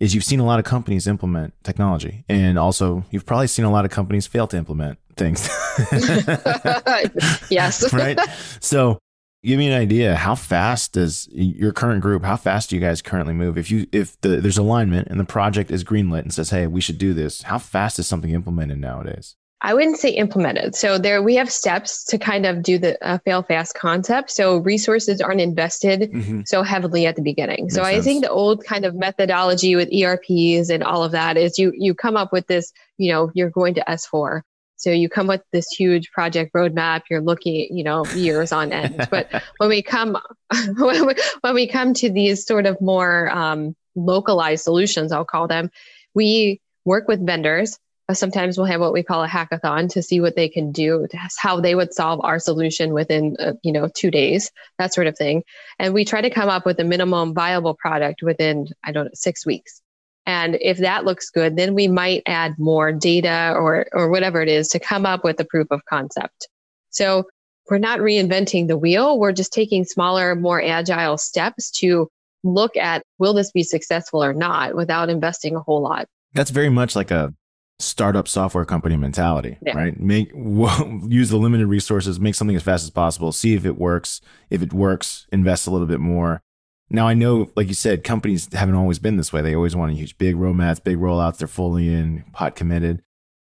[0.00, 3.70] is you've seen a lot of companies implement technology and also you've probably seen a
[3.70, 5.48] lot of companies fail to implement things.
[7.50, 7.92] yes.
[7.92, 8.18] right.
[8.60, 8.98] So
[9.44, 13.00] give me an idea how fast does your current group how fast do you guys
[13.00, 16.50] currently move if you if the, there's alignment and the project is greenlit and says
[16.50, 20.76] hey we should do this how fast is something implemented nowadays I wouldn't say implemented.
[20.76, 24.30] So there we have steps to kind of do the uh, fail fast concept.
[24.30, 26.42] So resources aren't invested mm-hmm.
[26.46, 27.64] so heavily at the beginning.
[27.64, 28.04] Makes so I sense.
[28.04, 31.96] think the old kind of methodology with ERPs and all of that is you you
[31.96, 34.42] come up with this, you know, you're going to S4.
[34.76, 37.02] So you come with this huge project roadmap.
[37.10, 39.08] You're looking, you know, years on end.
[39.10, 40.16] But when we come
[40.76, 45.48] when we, when we come to these sort of more um, localized solutions, I'll call
[45.48, 45.72] them,
[46.14, 47.80] we work with vendors
[48.14, 51.60] sometimes we'll have what we call a hackathon to see what they can do how
[51.60, 55.42] they would solve our solution within uh, you know two days that sort of thing.
[55.78, 59.10] And we try to come up with a minimum viable product within i don't know
[59.14, 59.80] six weeks.
[60.28, 64.48] And if that looks good then we might add more data or or whatever it
[64.48, 66.48] is to come up with a proof of concept.
[66.90, 67.24] So
[67.68, 69.18] we're not reinventing the wheel.
[69.18, 72.08] We're just taking smaller more agile steps to
[72.44, 76.06] look at will this be successful or not without investing a whole lot?
[76.32, 77.34] That's very much like a
[77.78, 79.76] startup software company mentality, yeah.
[79.76, 79.98] right?
[79.98, 84.20] Make use the limited resources, make something as fast as possible, see if it works.
[84.50, 86.42] If it works, invest a little bit more.
[86.88, 89.42] Now I know, like you said, companies haven't always been this way.
[89.42, 91.38] They always want to use big roadmaps, big rollouts.
[91.38, 93.02] They're fully in, pot committed.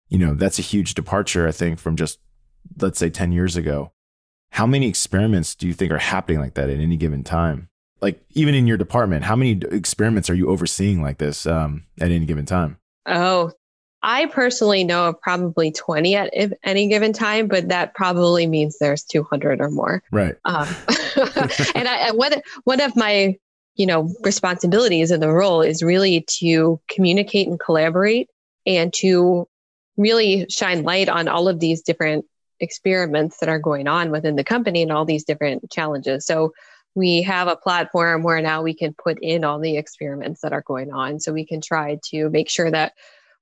[0.09, 2.19] You know, that's a huge departure, I think, from just
[2.79, 3.91] let's say ten years ago.
[4.51, 7.69] How many experiments do you think are happening like that at any given time?
[8.01, 12.11] Like even in your department, how many experiments are you overseeing like this um, at
[12.11, 12.77] any given time?
[13.05, 13.51] Oh,
[14.03, 16.33] I personally know of probably 20 at
[16.63, 20.01] any given time, but that probably means there's 200 or more.
[20.11, 20.35] Right.
[20.45, 20.67] Um,
[21.75, 22.33] and I, one,
[22.63, 23.37] one of my,
[23.75, 28.29] you know, responsibilities in the role is really to communicate and collaborate
[28.65, 29.47] and to
[29.97, 32.25] really shine light on all of these different
[32.59, 36.25] experiments that are going on within the company and all these different challenges.
[36.25, 36.53] So
[36.95, 40.63] we have a platform where now we can put in all the experiments that are
[40.63, 41.19] going on.
[41.19, 42.93] So we can try to make sure that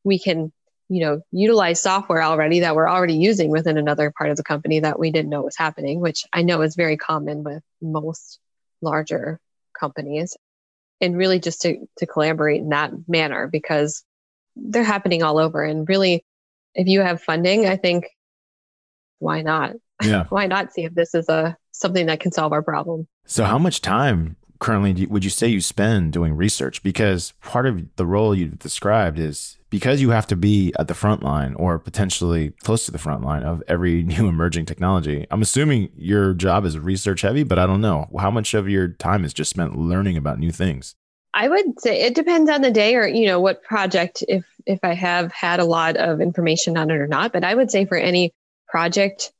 [0.03, 0.51] we can
[0.89, 4.79] you know utilize software already that we're already using within another part of the company
[4.79, 8.39] that we didn't know was happening which i know is very common with most
[8.81, 9.39] larger
[9.79, 10.35] companies.
[11.01, 14.03] And really just to, to collaborate in that manner because
[14.57, 15.63] they're happening all over.
[15.63, 16.25] And really
[16.75, 18.05] if you have funding i think
[19.19, 19.73] why not?
[20.01, 20.25] Yeah.
[20.29, 23.05] Why not see if this is a something that can solve our problem?
[23.25, 26.83] So how much time currently would you say you spend doing research?
[26.83, 30.93] Because part of the role you described is because you have to be at the
[30.93, 35.25] front line or potentially close to the front line of every new emerging technology.
[35.31, 38.09] I'm assuming your job is research heavy, but I don't know.
[38.19, 40.95] How much of your time is just spent learning about new things?
[41.33, 44.79] I would say it depends on the day or you know what project if if
[44.83, 47.85] I have had a lot of information on it or not, but I would say
[47.85, 48.33] for any
[48.67, 49.31] project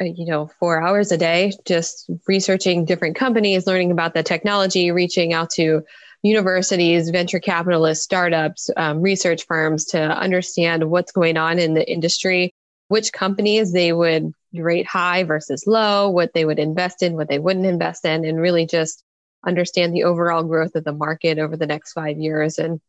[0.00, 5.32] you know, four hours a day, just researching different companies, learning about the technology, reaching
[5.32, 5.82] out to
[6.22, 12.52] universities, venture capitalists, startups, um, research firms to understand what's going on in the industry,
[12.88, 17.38] which companies they would rate high versus low, what they would invest in, what they
[17.38, 19.04] wouldn't invest in, and really just
[19.46, 22.80] understand the overall growth of the market over the next five years and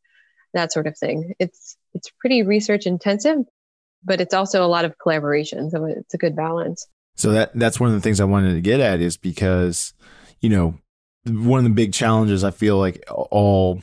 [0.53, 1.33] that sort of thing.
[1.37, 3.39] It's it's pretty research intensive,
[4.03, 5.69] but it's also a lot of collaboration.
[5.69, 6.87] So it's a good balance.
[7.15, 9.93] So that that's one of the things I wanted to get at is because,
[10.41, 10.77] you know,
[11.25, 13.81] one of the big challenges I feel like all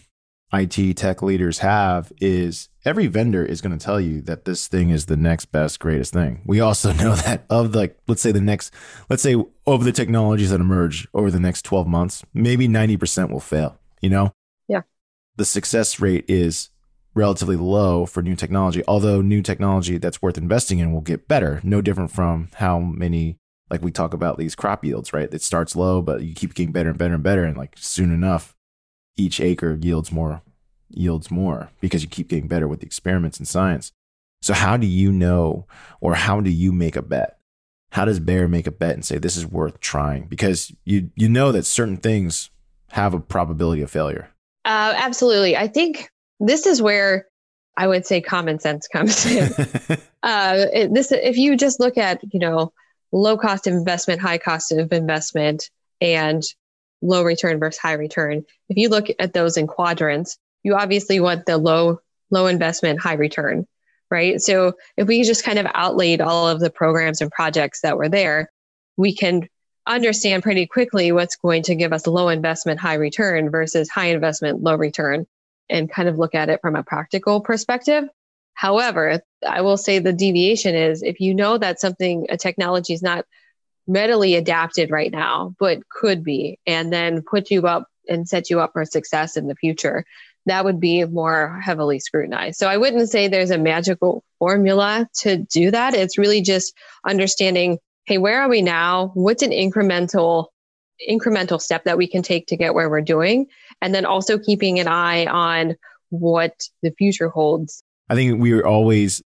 [0.53, 4.91] IT tech leaders have is every vendor is going to tell you that this thing
[4.91, 6.43] is the next best, greatest thing.
[6.45, 8.73] We also know that of like, let's say the next,
[9.09, 9.35] let's say
[9.67, 14.11] of the technologies that emerge over the next 12 months, maybe 90% will fail, you
[14.11, 14.33] know?
[14.69, 14.83] Yeah.
[15.37, 16.69] The success rate is
[17.15, 21.61] relatively low for new technology, although new technology that's worth investing in will get better.
[21.63, 23.37] No different from how many,
[23.71, 25.33] like we talk about these crop yields, right?
[25.33, 27.45] It starts low, but you keep getting better and better and better.
[27.45, 28.55] And like soon enough,
[29.17, 30.43] each acre yields more,
[30.89, 33.93] yields more because you keep getting better with the experiments in science.
[34.41, 35.67] So, how do you know,
[36.01, 37.39] or how do you make a bet?
[37.93, 40.27] How does Bayer make a bet and say this is worth trying?
[40.27, 42.51] Because you you know that certain things
[42.91, 44.31] have a probability of failure.
[44.65, 45.57] Uh, absolutely.
[45.57, 46.11] I think
[46.43, 47.27] this is where
[47.77, 49.51] I would say common sense comes in.
[50.23, 52.73] uh, this, if you just look at, you know,
[53.13, 56.43] low cost of investment, high cost of investment, and
[57.01, 61.47] low return versus high return, if you look at those in quadrants, you obviously want
[61.47, 62.01] the low,
[62.31, 63.67] low investment, high return,
[64.11, 64.41] right?
[64.41, 68.09] So if we just kind of outlaid all of the programs and projects that were
[68.09, 68.51] there,
[68.97, 69.49] we can
[69.87, 74.63] understand pretty quickly what's going to give us low investment, high return versus high investment,
[74.63, 75.27] low return
[75.69, 78.05] and kind of look at it from a practical perspective.
[78.55, 83.03] However, I will say the deviation is if you know that something, a technology is
[83.03, 83.25] not
[83.87, 88.61] readily adapted right now, but could be, and then put you up and set you
[88.61, 90.05] up for success in the future,
[90.47, 92.59] that would be more heavily scrutinized.
[92.59, 95.95] So I wouldn't say there's a magical formula to do that.
[95.95, 99.13] It's really just understanding, hey, where are we now?
[99.15, 100.49] What's an incremental
[101.09, 103.47] incremental step that we can take to get where we're doing
[103.81, 105.75] and then also keeping an eye on
[106.11, 107.83] what the future holds.
[108.09, 109.23] I think we are always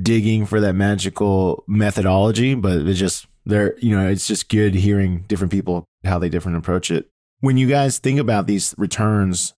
[0.00, 5.24] digging for that magical methodology but it's just there you know it's just good hearing
[5.28, 7.08] different people how they different approach it.
[7.40, 9.54] When you guys think about these returns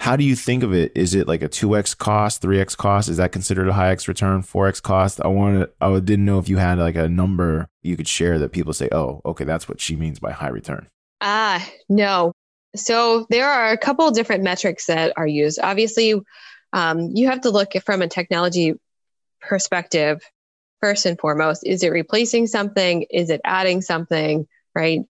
[0.00, 0.92] how do you think of it?
[0.94, 3.08] Is it like a 2x cost 3x cost?
[3.08, 5.20] Is that considered a high x return 4x cost?
[5.20, 8.52] I wanted i didn't know if you had like a number you could share that
[8.52, 10.86] people say oh okay that's what she means by high return
[11.20, 12.32] Ah, no.
[12.76, 15.58] So there are a couple different metrics that are used.
[15.62, 16.14] Obviously,
[16.72, 18.74] um, you have to look from a technology
[19.40, 20.22] perspective
[20.80, 21.66] first and foremost.
[21.66, 23.02] Is it replacing something?
[23.10, 24.46] Is it adding something?
[24.74, 25.00] Right?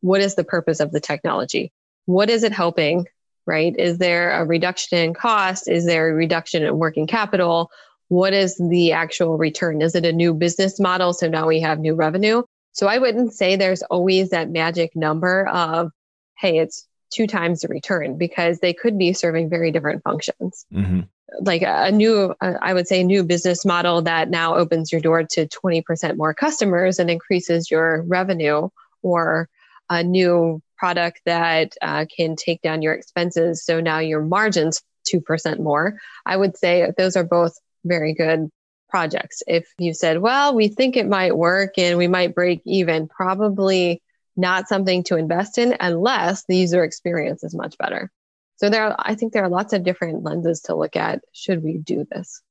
[0.00, 1.72] What is the purpose of the technology?
[2.06, 3.06] What is it helping?
[3.46, 3.74] Right?
[3.76, 5.68] Is there a reduction in cost?
[5.68, 7.70] Is there a reduction in working capital?
[8.08, 9.82] What is the actual return?
[9.82, 11.12] Is it a new business model?
[11.12, 12.42] So now we have new revenue.
[12.72, 15.90] So I wouldn't say there's always that magic number of,
[16.38, 20.64] hey, it's two times the return because they could be serving very different functions.
[20.72, 21.00] Mm-hmm.
[21.40, 25.46] Like a new, I would say, new business model that now opens your door to
[25.46, 28.68] 20% more customers and increases your revenue,
[29.02, 29.48] or
[29.88, 33.64] a new product that uh, can take down your expenses.
[33.64, 36.00] So now your margins 2% more.
[36.26, 38.50] I would say those are both very good
[38.90, 39.42] projects.
[39.46, 44.02] If you said, well, we think it might work and we might break even, probably
[44.36, 48.10] not something to invest in unless the user experience is much better.
[48.56, 51.20] So there are, I think there are lots of different lenses to look at.
[51.32, 52.42] Should we do this?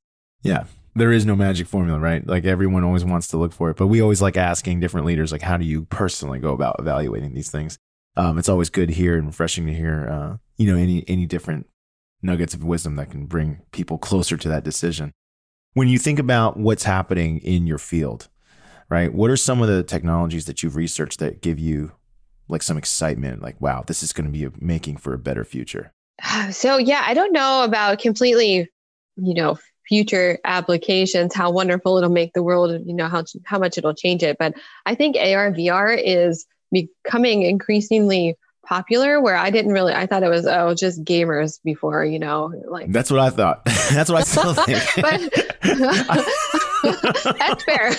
[0.42, 0.64] Yeah.
[0.96, 2.26] There is no magic formula, right?
[2.26, 5.30] Like everyone always wants to look for it, but we always like asking different leaders,
[5.30, 7.78] like, how do you personally go about evaluating these things?
[8.16, 11.68] Um, it's always good here and refreshing to hear, uh, you know, any any different
[12.22, 15.12] nuggets of wisdom that can bring people closer to that decision.
[15.74, 18.28] When you think about what's happening in your field,
[18.88, 19.12] right?
[19.12, 21.92] What are some of the technologies that you've researched that give you
[22.48, 23.40] like some excitement?
[23.40, 25.92] Like, wow, this is going to be making for a better future.
[26.50, 28.68] So, yeah, I don't know about completely,
[29.16, 33.78] you know, future applications, how wonderful it'll make the world, you know, how, how much
[33.78, 34.36] it'll change it.
[34.38, 34.54] But
[34.86, 40.28] I think AR, VR is becoming increasingly popular where I didn't really I thought it
[40.28, 43.64] was oh just gamers before, you know, like That's what I thought.
[43.64, 45.49] That's what I still think.
[45.62, 47.90] That's fair.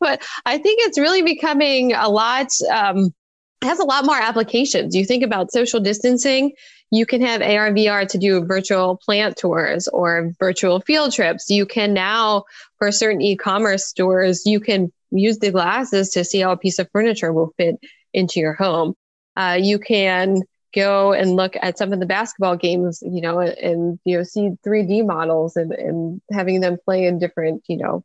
[0.00, 3.14] but I think it's really becoming a lot um
[3.62, 4.96] has a lot more applications.
[4.96, 6.52] You think about social distancing,
[6.90, 11.50] you can have AR VR to do virtual plant tours or virtual field trips.
[11.50, 12.44] You can now,
[12.78, 16.78] for certain e commerce stores, you can use the glasses to see how a piece
[16.78, 17.76] of furniture will fit
[18.12, 18.94] into your home.
[19.36, 20.42] Uh, you can
[20.74, 24.50] go and look at some of the basketball games, you know, and, you know, see
[24.66, 28.04] 3D models and, and having them play in different, you know,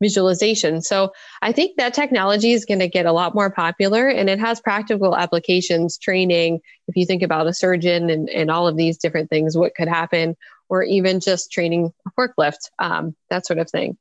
[0.00, 0.82] visualization.
[0.82, 4.38] So I think that technology is going to get a lot more popular and it
[4.38, 6.60] has practical applications, training.
[6.88, 9.88] If you think about a surgeon and, and all of these different things, what could
[9.88, 10.36] happen,
[10.68, 13.96] or even just training a forklift, um, that sort of thing.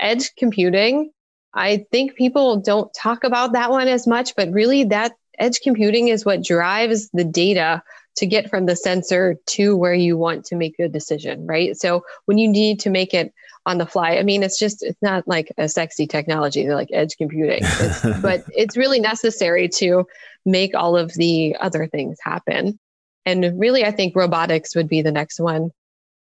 [0.00, 1.10] Edge computing,
[1.52, 6.08] I think people don't talk about that one as much, but really that edge computing
[6.08, 7.82] is what drives the data
[8.16, 11.76] to get from the sensor to where you want to make a decision, right?
[11.76, 13.32] So when you need to make it
[13.64, 16.90] on the fly, I mean, it's just, it's not like a sexy technology, They're like
[16.92, 20.06] edge computing, it's, but it's really necessary to
[20.44, 22.78] make all of the other things happen.
[23.24, 25.70] And really, I think robotics would be the next one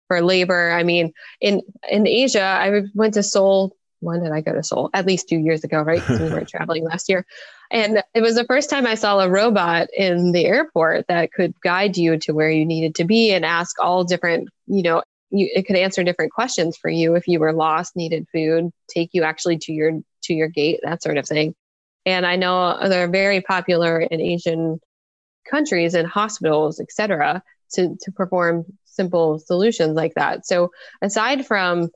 [0.10, 0.72] for labor.
[0.72, 3.76] I mean, in, in Asia, I went to Seoul.
[4.02, 4.90] When did I go to Seoul?
[4.94, 6.02] At least two years ago, right?
[6.02, 7.26] Because we weren't traveling last year.
[7.72, 11.54] And it was the first time I saw a robot in the airport that could
[11.62, 15.50] guide you to where you needed to be and ask all different, you know, you,
[15.54, 19.24] it could answer different questions for you if you were lost, needed food, take you
[19.24, 21.54] actually to your to your gate, that sort of thing.
[22.06, 24.80] And I know they're very popular in Asian
[25.50, 30.46] countries and hospitals, et cetera, to, to perform simple solutions like that.
[30.46, 31.90] So aside from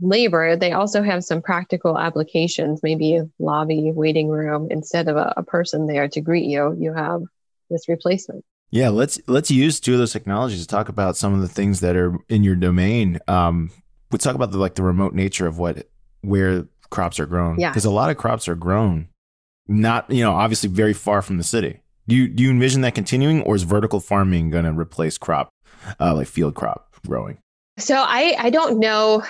[0.00, 5.42] labor, they also have some practical applications, maybe lobby, waiting room, instead of a, a
[5.42, 7.22] person there to greet you, you have
[7.70, 8.44] this replacement.
[8.70, 11.80] Yeah, let's let's use two of those technologies to talk about some of the things
[11.80, 13.18] that are in your domain.
[13.26, 13.70] Um,
[14.10, 15.88] we talk about the like the remote nature of what
[16.20, 17.58] where crops are grown.
[17.58, 19.08] Yeah, because a lot of crops are grown,
[19.66, 21.80] not you know obviously very far from the city.
[22.08, 25.48] Do you do you envision that continuing, or is vertical farming going to replace crop,
[25.98, 27.38] uh, like field crop growing?
[27.78, 29.22] So I I don't know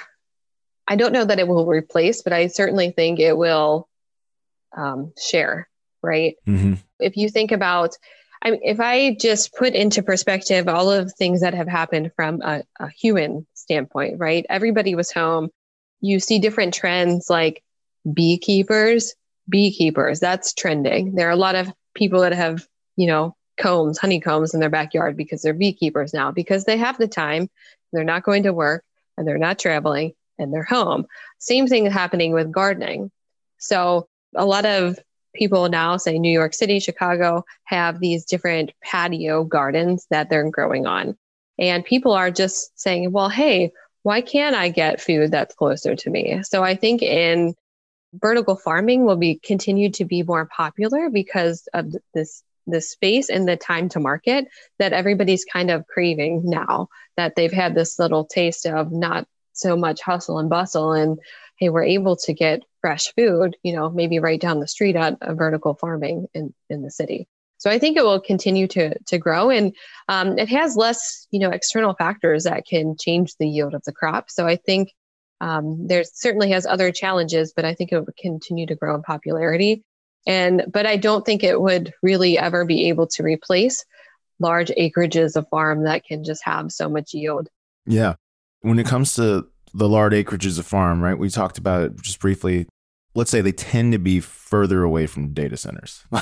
[0.88, 3.88] I don't know that it will replace, but I certainly think it will
[4.74, 5.68] um, share,
[6.02, 6.36] right?
[6.46, 6.74] Mm-hmm.
[6.98, 7.96] If you think about,
[8.42, 12.12] I mean, if I just put into perspective all of the things that have happened
[12.16, 14.46] from a, a human standpoint, right?
[14.48, 15.50] Everybody was home.
[16.00, 17.62] You see different trends like
[18.10, 19.14] beekeepers,
[19.46, 21.14] beekeepers, that's trending.
[21.14, 25.18] There are a lot of people that have, you know, combs, honeycombs in their backyard
[25.18, 27.50] because they're beekeepers now because they have the time.
[27.92, 28.84] They're not going to work
[29.16, 31.06] and they're not traveling in their home.
[31.38, 33.10] Same thing is happening with gardening.
[33.58, 34.98] So a lot of
[35.34, 40.86] people now say New York City, Chicago have these different patio gardens that they're growing
[40.86, 41.16] on.
[41.58, 43.72] And people are just saying, well, hey,
[44.02, 46.42] why can't I get food that's closer to me?
[46.44, 47.54] So I think in
[48.14, 53.48] vertical farming will be continued to be more popular because of this the space and
[53.48, 54.46] the time to market
[54.78, 59.26] that everybody's kind of craving now that they've had this little taste of not
[59.58, 61.18] so much hustle and bustle and
[61.58, 65.18] hey we're able to get fresh food you know maybe right down the street at
[65.20, 67.28] a vertical farming in in the city.
[67.58, 69.74] So i think it will continue to to grow and
[70.08, 73.92] um, it has less you know external factors that can change the yield of the
[73.92, 74.30] crop.
[74.30, 74.92] So i think
[75.40, 79.02] um, there certainly has other challenges but i think it will continue to grow in
[79.02, 79.84] popularity.
[80.26, 83.84] And but i don't think it would really ever be able to replace
[84.40, 87.48] large acreages of farm that can just have so much yield.
[87.86, 88.14] Yeah
[88.60, 91.18] when it comes to the large acreages of farm, right?
[91.18, 92.66] We talked about it just briefly.
[93.14, 96.04] Let's say they tend to be further away from data centers.
[96.12, 96.20] you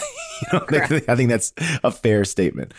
[0.53, 2.73] know, I think that's a fair statement.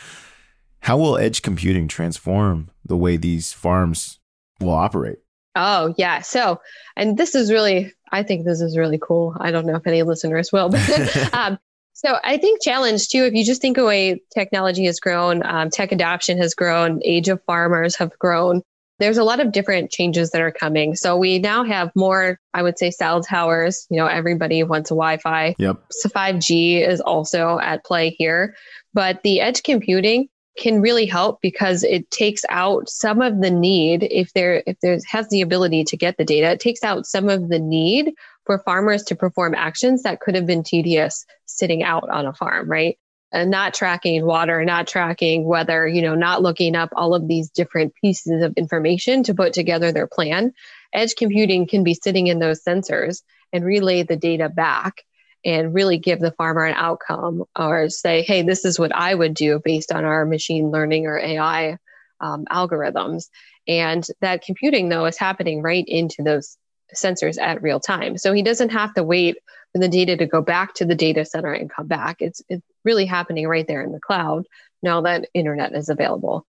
[0.81, 4.19] How will edge computing transform the way these farms
[4.59, 5.19] will operate?
[5.55, 6.21] Oh, yeah.
[6.21, 6.61] So,
[6.95, 9.35] and this is really, I think this is really cool.
[9.39, 11.57] I don't know if any listeners will, but um,
[11.93, 15.91] so I think challenge too, if you just think away technology has grown, um, tech
[15.91, 18.61] adoption has grown, age of farmers have grown
[18.99, 20.95] there's a lot of different changes that are coming.
[20.95, 23.85] So we now have more, I would say, cell towers.
[23.89, 25.55] You know, everybody wants a Wi-Fi.
[25.57, 25.77] Yep.
[25.91, 28.55] So 5G is also at play here,
[28.93, 34.07] but the edge computing can really help because it takes out some of the need
[34.09, 37.29] if there if there has the ability to get the data it takes out some
[37.29, 38.11] of the need
[38.45, 42.67] for farmers to perform actions that could have been tedious sitting out on a farm
[42.69, 42.97] right
[43.31, 47.49] and not tracking water, not tracking weather, you know, not looking up all of these
[47.49, 50.53] different pieces of information to put together their plan.
[50.93, 55.03] Edge computing can be sitting in those sensors and relay the data back
[55.45, 59.33] and really give the farmer an outcome or say, hey, this is what I would
[59.33, 61.77] do based on our machine learning or AI
[62.19, 63.25] um, algorithms.
[63.67, 66.57] And that computing, though, is happening right into those
[66.95, 68.17] sensors at real time.
[68.17, 69.37] So he doesn't have to wait
[69.73, 72.17] for the data to go back to the data center and come back.
[72.19, 74.45] It's, it's really happening right there in the cloud
[74.81, 76.45] now that internet is available.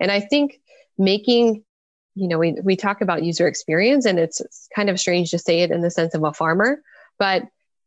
[0.00, 0.58] And I think
[0.96, 1.64] making,
[2.14, 4.40] you know, we, we talk about user experience and it's,
[4.74, 6.82] kind of strange to say it in the sense of a farmer,
[7.18, 7.42] but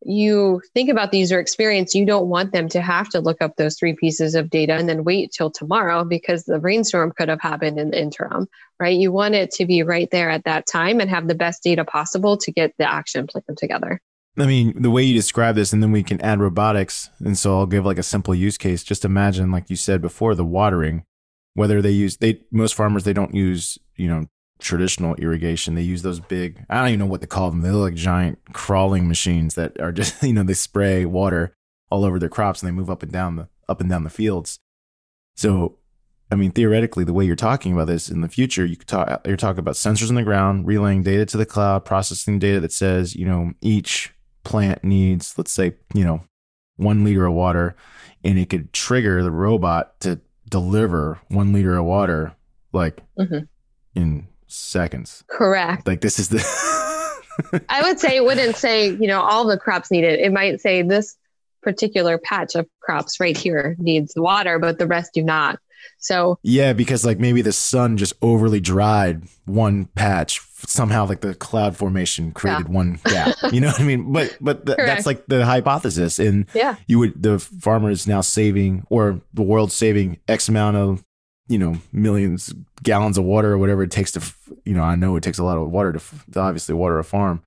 [0.07, 3.55] you think about the user experience, you don't want them to have to look up
[3.55, 7.41] those three pieces of data and then wait till tomorrow because the rainstorm could have
[7.41, 8.47] happened in the interim,
[8.79, 8.95] right?
[8.95, 11.83] You want it to be right there at that time and have the best data
[11.83, 13.99] possible to get the action plan together.
[14.37, 17.09] I mean, the way you describe this, and then we can add robotics.
[17.19, 18.83] And so I'll give like a simple use case.
[18.83, 21.05] Just imagine, like you said before, the watering,
[21.53, 24.27] whether they use, they, most farmers, they don't use, you know,
[24.59, 25.75] traditional irrigation.
[25.75, 27.61] They use those big, I don't even know what to call them.
[27.61, 31.55] They look like giant crawling machines that are just, you know, they spray water
[31.89, 34.09] all over their crops and they move up and down the up and down the
[34.09, 34.59] fields.
[35.35, 35.77] So,
[36.31, 39.37] I mean, theoretically, the way you're talking about this in the future, you talk, you're
[39.37, 43.15] talking about sensors on the ground, relaying data to the cloud, processing data that says,
[43.15, 44.14] you know, each
[44.45, 46.21] plant needs, let's say, you know,
[46.77, 47.75] one liter of water,
[48.23, 52.33] and it could trigger the robot to deliver one liter of water
[52.71, 53.39] like mm-hmm.
[53.95, 55.23] in seconds.
[55.27, 55.85] Correct.
[55.85, 56.39] Like this is the.
[57.69, 60.19] I would say it wouldn't say, you know, all the crops need it.
[60.21, 61.17] It might say this
[61.61, 65.59] particular patch of crops right here needs water, but the rest do not.
[65.97, 70.39] So yeah, because like maybe the sun just overly dried one patch.
[70.67, 72.73] Somehow, like the cloud formation created yeah.
[72.73, 73.35] one gap.
[73.51, 74.11] You know what I mean?
[74.11, 78.21] But but th- that's like the hypothesis, and yeah, you would the farmer is now
[78.21, 81.03] saving, or the world saving X amount of
[81.47, 82.53] you know millions
[82.83, 84.21] gallons of water or whatever it takes to
[84.63, 86.01] you know i know it takes a lot of water to,
[86.31, 87.41] to, obviously water a farm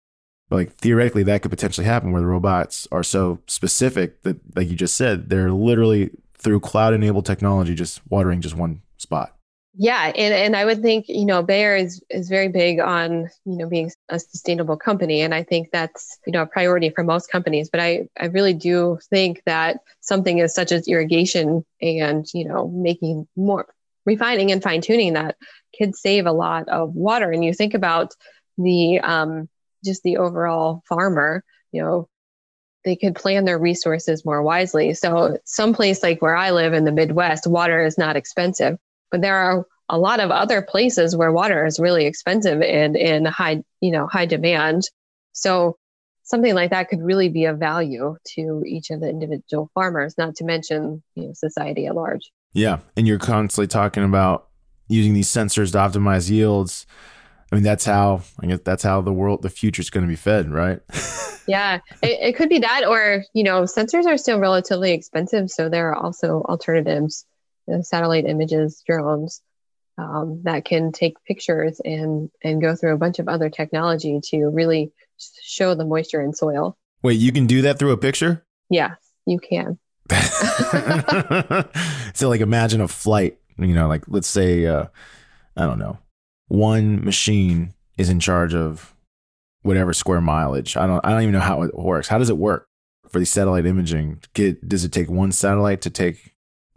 [0.48, 4.68] but like theoretically that could potentially happen where the robots are so specific that like
[4.68, 9.34] you just said they're literally through cloud enabled technology just watering just one spot
[9.78, 13.56] yeah and, and i would think you know bayer is is very big on you
[13.56, 17.30] know being a sustainable company and i think that's you know a priority for most
[17.30, 22.46] companies but i i really do think that something as such as irrigation and you
[22.46, 23.66] know making more
[24.08, 25.36] refining and fine tuning that
[25.78, 27.30] could save a lot of water.
[27.30, 28.14] And you think about
[28.56, 29.48] the um,
[29.84, 32.08] just the overall farmer, you know,
[32.84, 34.94] they could plan their resources more wisely.
[34.94, 38.78] So, someplace like where I live in the Midwest, water is not expensive,
[39.10, 43.24] but there are a lot of other places where water is really expensive and in
[43.24, 44.82] high, you know, high demand.
[45.32, 45.76] So,
[46.24, 50.34] something like that could really be of value to each of the individual farmers, not
[50.36, 52.30] to mention you know, society at large.
[52.52, 52.80] Yeah.
[52.96, 54.48] And you're constantly talking about
[54.88, 56.86] using these sensors to optimize yields.
[57.50, 60.08] I mean, that's how I guess that's how the world, the future is going to
[60.08, 60.80] be fed, right?
[61.46, 65.70] yeah, it, it, could be that, or you know, sensors are still relatively expensive, so
[65.70, 67.24] there are also alternatives,
[67.68, 69.42] you know, satellite images, drones
[69.98, 74.46] um, that can take pictures and and go through a bunch of other technology to
[74.46, 74.92] really
[75.42, 76.76] show the moisture in soil.
[77.02, 78.44] Wait, you can do that through a picture?
[78.70, 78.96] Yes,
[79.26, 79.78] you can.
[82.14, 84.86] so like imagine a flight, you know, like let's say uh
[85.56, 85.98] I don't know.
[86.46, 88.94] One machine is in charge of
[89.62, 90.76] whatever square mileage.
[90.76, 92.08] I don't I don't even know how it works.
[92.08, 92.68] How does it work
[93.10, 94.22] for the satellite imaging?
[94.34, 96.34] Get, does it take one satellite to take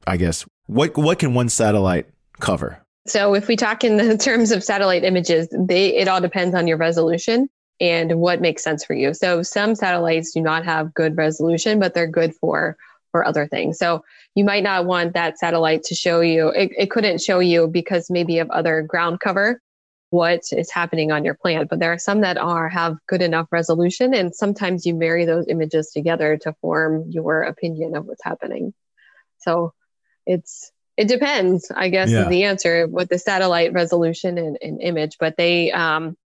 [0.07, 2.07] I guess what what can one satellite
[2.39, 2.79] cover?
[3.07, 6.67] So if we talk in the terms of satellite images, they it all depends on
[6.67, 7.49] your resolution
[7.79, 9.13] and what makes sense for you.
[9.13, 12.77] So some satellites do not have good resolution, but they're good for
[13.11, 13.77] for other things.
[13.77, 14.03] So
[14.35, 18.09] you might not want that satellite to show you, it, it couldn't show you because
[18.09, 19.61] maybe of other ground cover
[20.09, 21.69] what is happening on your plant.
[21.69, 24.13] But there are some that are have good enough resolution.
[24.13, 28.73] And sometimes you marry those images together to form your opinion of what's happening.
[29.39, 29.73] So
[30.25, 32.23] it's it depends, I guess, yeah.
[32.23, 35.17] is the answer with the satellite resolution and, and image.
[35.19, 36.17] But they um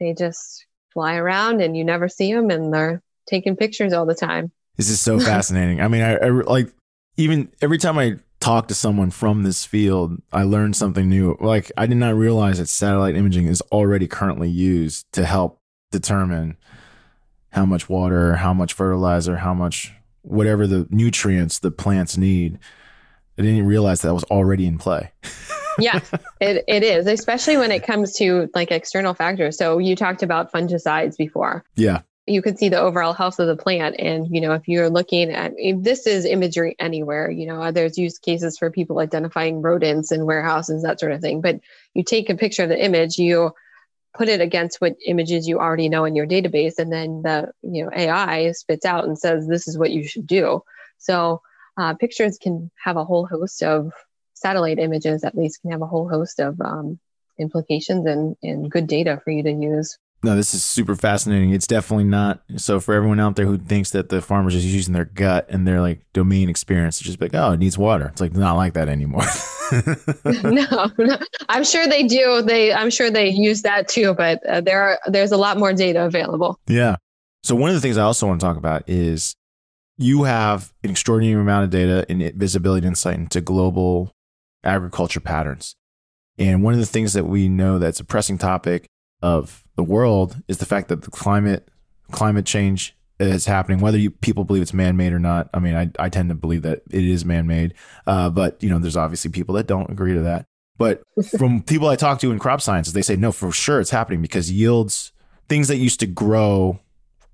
[0.00, 4.14] they just fly around and you never see them and they're taking pictures all the
[4.14, 4.50] time.
[4.76, 5.80] This is so fascinating.
[5.80, 6.72] I mean, I, I like
[7.16, 11.36] even every time I talk to someone from this field, I learn something new.
[11.40, 16.56] Like I did not realize that satellite imaging is already currently used to help determine
[17.50, 22.58] how much water, how much fertilizer, how much whatever the nutrients the plants need.
[23.38, 25.12] I didn't realize that was already in play.
[25.78, 26.00] yeah,
[26.40, 29.58] it, it is, especially when it comes to like external factors.
[29.58, 31.64] So you talked about fungicides before.
[31.76, 33.96] Yeah you can see the overall health of the plant.
[33.98, 37.96] And, you know, if you're looking at if this is imagery anywhere, you know, there's
[37.96, 41.40] use cases for people identifying rodents in warehouses, that sort of thing.
[41.40, 41.60] But
[41.94, 43.52] you take a picture of the image, you
[44.12, 47.84] put it against what images you already know in your database and then the you
[47.84, 50.62] know ai spits out and says this is what you should do
[50.96, 51.42] so
[51.76, 53.92] uh, pictures can have a whole host of
[54.34, 56.98] satellite images at least can have a whole host of um,
[57.38, 61.50] implications and, and good data for you to use no, this is super fascinating.
[61.50, 62.40] It's definitely not.
[62.56, 65.68] So for everyone out there who thinks that the farmer's just using their gut and
[65.68, 68.06] their like domain experience, it's just like, oh, it needs water.
[68.06, 69.24] It's like not like that anymore.
[70.24, 71.18] no, no,
[71.48, 72.42] I'm sure they do.
[72.42, 74.14] They, I'm sure they use that too.
[74.14, 76.58] But uh, there are there's a lot more data available.
[76.66, 76.96] Yeah.
[77.44, 79.36] So one of the things I also want to talk about is
[79.98, 84.12] you have an extraordinary amount of data and visibility and insight into global
[84.62, 85.76] agriculture patterns.
[86.38, 88.86] And one of the things that we know that's a pressing topic
[89.22, 91.68] of the world is the fact that the climate
[92.10, 95.48] climate change is happening, whether you people believe it's man made or not.
[95.54, 97.74] I mean, I, I tend to believe that it is man made,
[98.06, 100.44] uh, but you know, there's obviously people that don't agree to that.
[100.76, 101.02] But
[101.38, 104.20] from people I talk to in crop sciences, they say no, for sure it's happening
[104.20, 105.12] because yields,
[105.48, 106.80] things that used to grow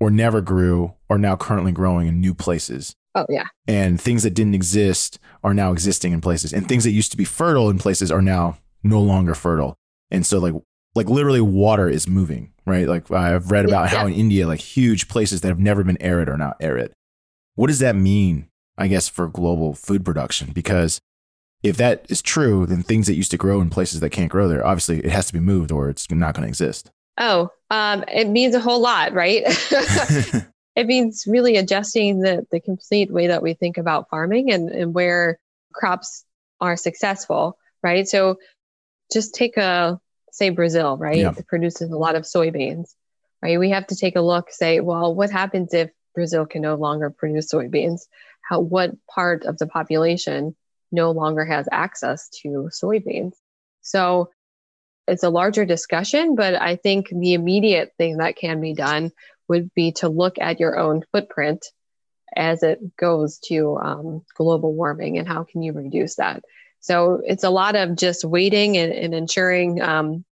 [0.03, 2.97] or never grew, are now currently growing in new places.
[3.15, 6.91] Oh yeah, and things that didn't exist are now existing in places, and things that
[6.91, 9.77] used to be fertile in places are now no longer fertile.
[10.11, 10.55] And so, like
[10.97, 12.89] like literally water is moving, right?
[12.89, 13.99] Like I've read about yeah.
[13.99, 16.93] how in India, like huge places that have never been arid are now arid.
[17.55, 20.51] What does that mean, I guess, for global food production?
[20.53, 21.01] Because
[21.63, 24.49] if that is true, then things that used to grow in places that can't grow
[24.49, 26.91] there, obviously it has to be moved or it's not going to exist.
[27.19, 29.43] Oh, um, it means a whole lot, right?
[30.77, 34.95] it means really adjusting the, the complete way that we think about farming and, and
[34.95, 35.39] where
[35.73, 36.25] crops
[36.61, 38.09] are successful, right?
[38.09, 38.39] So
[39.13, 40.01] just take a
[40.33, 41.19] say Brazil, right?
[41.19, 41.35] Yeah.
[41.37, 42.95] It produces a lot of soybeans,
[43.43, 43.59] right?
[43.59, 47.11] We have to take a look, say, well, what happens if Brazil can no longer
[47.11, 48.07] produce soybeans?
[48.49, 50.57] How what part of the population
[50.91, 53.35] no longer has access to soybeans?
[53.83, 54.31] So
[55.09, 59.11] it's a larger discussion, but I think the immediate thing that can be done
[59.49, 61.67] would be to look at your own footprint
[62.35, 66.43] as it goes to um, global warming and how can you reduce that
[66.83, 70.25] so it's a lot of just waiting and, and ensuring um,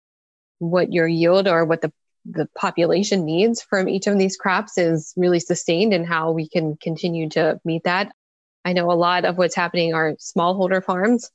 [0.58, 1.92] what your yield or what the
[2.30, 6.76] the population needs from each of these crops is really sustained and how we can
[6.76, 8.12] continue to meet that.
[8.66, 11.30] I know a lot of what's happening are smallholder farms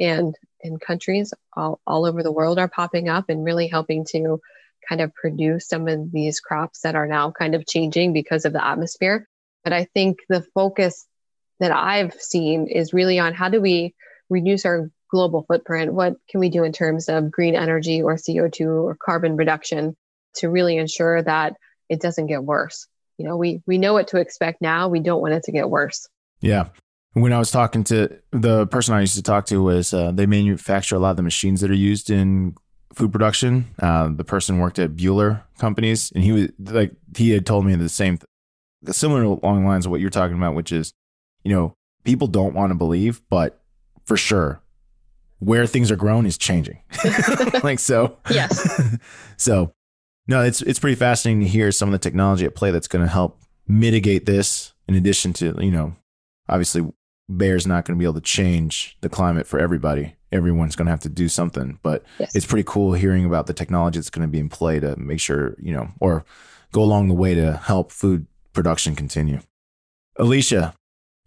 [0.00, 4.40] and in countries all, all over the world are popping up and really helping to
[4.88, 8.52] kind of produce some of these crops that are now kind of changing because of
[8.52, 9.28] the atmosphere.
[9.64, 11.06] But I think the focus
[11.60, 13.94] that I've seen is really on how do we
[14.30, 15.92] reduce our global footprint?
[15.92, 19.96] What can we do in terms of green energy or CO2 or carbon reduction
[20.36, 21.56] to really ensure that
[21.88, 22.86] it doesn't get worse?
[23.16, 24.88] You know, we, we know what to expect now.
[24.88, 26.08] We don't want it to get worse.
[26.40, 26.68] Yeah.
[27.14, 30.26] When I was talking to the person I used to talk to was uh, they
[30.26, 32.54] manufacture a lot of the machines that are used in
[32.92, 33.74] food production.
[33.80, 37.74] Uh, the person worked at Bühler companies and he was like, he had told me
[37.74, 38.18] the same,
[38.86, 40.92] similar along the lines of what you're talking about, which is,
[41.44, 43.62] you know, people don't want to believe, but
[44.04, 44.62] for sure
[45.40, 46.80] where things are grown is changing.
[47.62, 48.18] like so.
[48.30, 48.96] Yes.
[49.36, 49.72] so
[50.26, 53.04] no, it's it's pretty fascinating to hear some of the technology at play that's going
[53.04, 54.74] to help mitigate this.
[54.86, 55.96] In addition to you know,
[56.48, 56.86] obviously,
[57.34, 60.14] Bayer's not going to be able to change the climate for everybody.
[60.32, 61.78] Everyone's going to have to do something.
[61.82, 62.34] But yes.
[62.34, 65.20] it's pretty cool hearing about the technology that's going to be in play to make
[65.20, 66.24] sure you know, or
[66.72, 69.40] go along the way to help food production continue.
[70.16, 70.74] Alicia,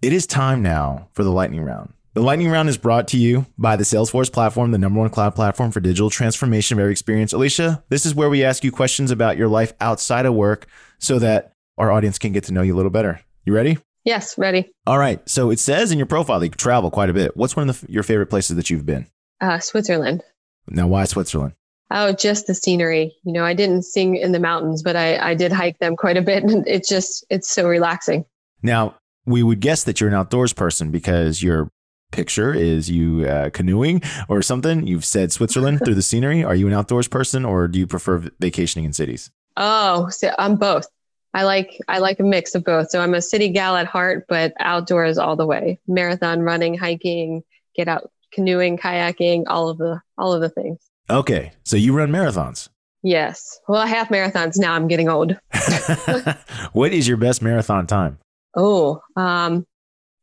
[0.02, 1.93] it is time now for the lightning round.
[2.14, 5.34] The lightning round is brought to you by the Salesforce platform, the number one cloud
[5.34, 7.32] platform for digital transformation of every experience.
[7.32, 10.68] Alicia, this is where we ask you questions about your life outside of work
[10.99, 13.22] so that our audience can get to know you a little better.
[13.45, 13.78] You ready?
[14.04, 14.72] Yes, ready.
[14.88, 15.28] All right.
[15.30, 17.38] So it says in your profile that you travel quite a bit.
[17.38, 19.08] What's one of the, your favorite places that you've been?
[19.39, 20.24] Uh, Switzerland.
[20.68, 21.54] Now, why Switzerland?
[21.91, 23.16] Oh, just the scenery.
[23.24, 26.18] You know, I didn't sing in the mountains, but I, I did hike them quite
[26.18, 26.43] a bit.
[26.52, 28.26] And it's just, it's so relaxing.
[28.64, 28.95] Now,
[29.26, 31.70] we would guess that you're an outdoors person because you're
[32.12, 34.86] picture is you uh, canoeing or something.
[34.86, 36.43] You've said Switzerland through the scenery.
[36.43, 39.32] Are you an outdoors person or do you prefer vacationing in cities?
[39.58, 40.88] Oh, so I'm both.
[41.34, 42.90] I like I like a mix of both.
[42.90, 45.80] So I'm a city gal at heart, but outdoors all the way.
[45.88, 47.44] Marathon running, hiking,
[47.76, 50.80] get out canoeing, kayaking, all of the all of the things.
[51.10, 51.52] Okay.
[51.64, 52.70] So you run marathons.
[53.04, 53.60] Yes.
[53.68, 54.74] Well, half marathons now.
[54.74, 55.38] I'm getting old.
[56.74, 58.20] what is your best marathon time?
[58.56, 59.66] Oh, um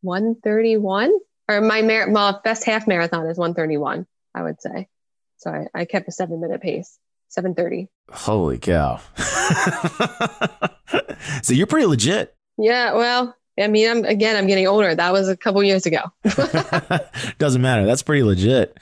[0.03, 1.13] 131
[1.49, 4.89] or my mar- well, best half marathon is 131, I would say.
[5.39, 6.99] So I, I kept a seven minute pace,
[7.29, 7.89] 730.
[8.11, 9.01] Holy cow.
[11.43, 12.35] so you're pretty legit.
[12.57, 12.95] Yeah.
[12.95, 14.95] Well, I mean, I'm again, I'm getting older.
[14.95, 16.01] That was a couple years ago.
[17.39, 17.87] Doesn't matter.
[17.87, 18.79] That's pretty legit.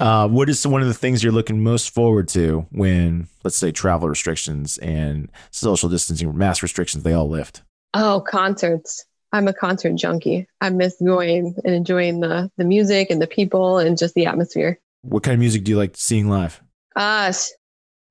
[0.00, 3.72] Uh, what is one of the things you're looking most forward to when, let's say,
[3.72, 7.62] travel restrictions and social distancing, mass restrictions, they all lift?
[7.94, 9.04] Oh, concerts.
[9.32, 10.46] I'm a concert junkie.
[10.60, 14.78] I miss going and enjoying the the music and the people and just the atmosphere.
[15.02, 16.62] What kind of music do you like seeing live?
[16.96, 17.32] Uh,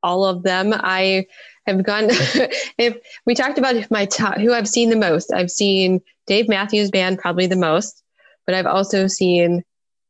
[0.04, 0.74] all of them.
[0.76, 1.26] I
[1.66, 2.06] have gone.
[2.78, 6.92] if we talked about my top, who I've seen the most, I've seen Dave Matthews
[6.92, 8.04] Band probably the most,
[8.46, 9.64] but I've also seen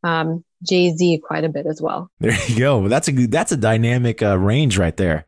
[0.03, 2.09] um, Jay Z quite a bit as well.
[2.19, 2.88] There you go.
[2.88, 5.25] That's a that's a dynamic uh, range right there.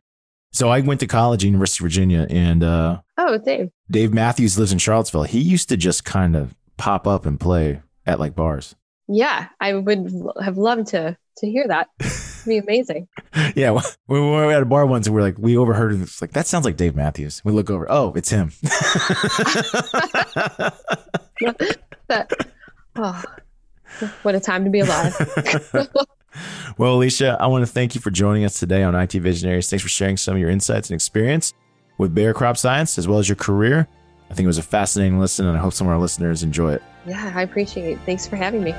[0.52, 3.70] So I went to college, University of Virginia, and uh, oh, Dave.
[3.90, 5.22] Dave Matthews lives in Charlottesville.
[5.22, 8.74] He used to just kind of pop up and play at like bars.
[9.06, 11.88] Yeah, I would have loved to to hear that.
[12.46, 13.08] Be amazing.
[13.54, 13.78] yeah,
[14.08, 16.00] we were at a bar once and we are like, we overheard it.
[16.00, 17.42] It's like that sounds like Dave Matthews.
[17.44, 17.90] We look over.
[17.90, 18.52] Oh, it's him.
[22.08, 22.30] that,
[22.96, 23.22] oh,
[24.22, 25.14] what a time to be alive.
[26.78, 29.70] well, Alicia, I want to thank you for joining us today on IT Visionaries.
[29.70, 31.54] Thanks for sharing some of your insights and experience
[31.98, 33.86] with Bayer Crop Science as well as your career.
[34.30, 36.74] I think it was a fascinating listen, and I hope some of our listeners enjoy
[36.74, 36.82] it.
[37.04, 37.98] Yeah, I appreciate it.
[38.06, 38.72] Thanks for having me.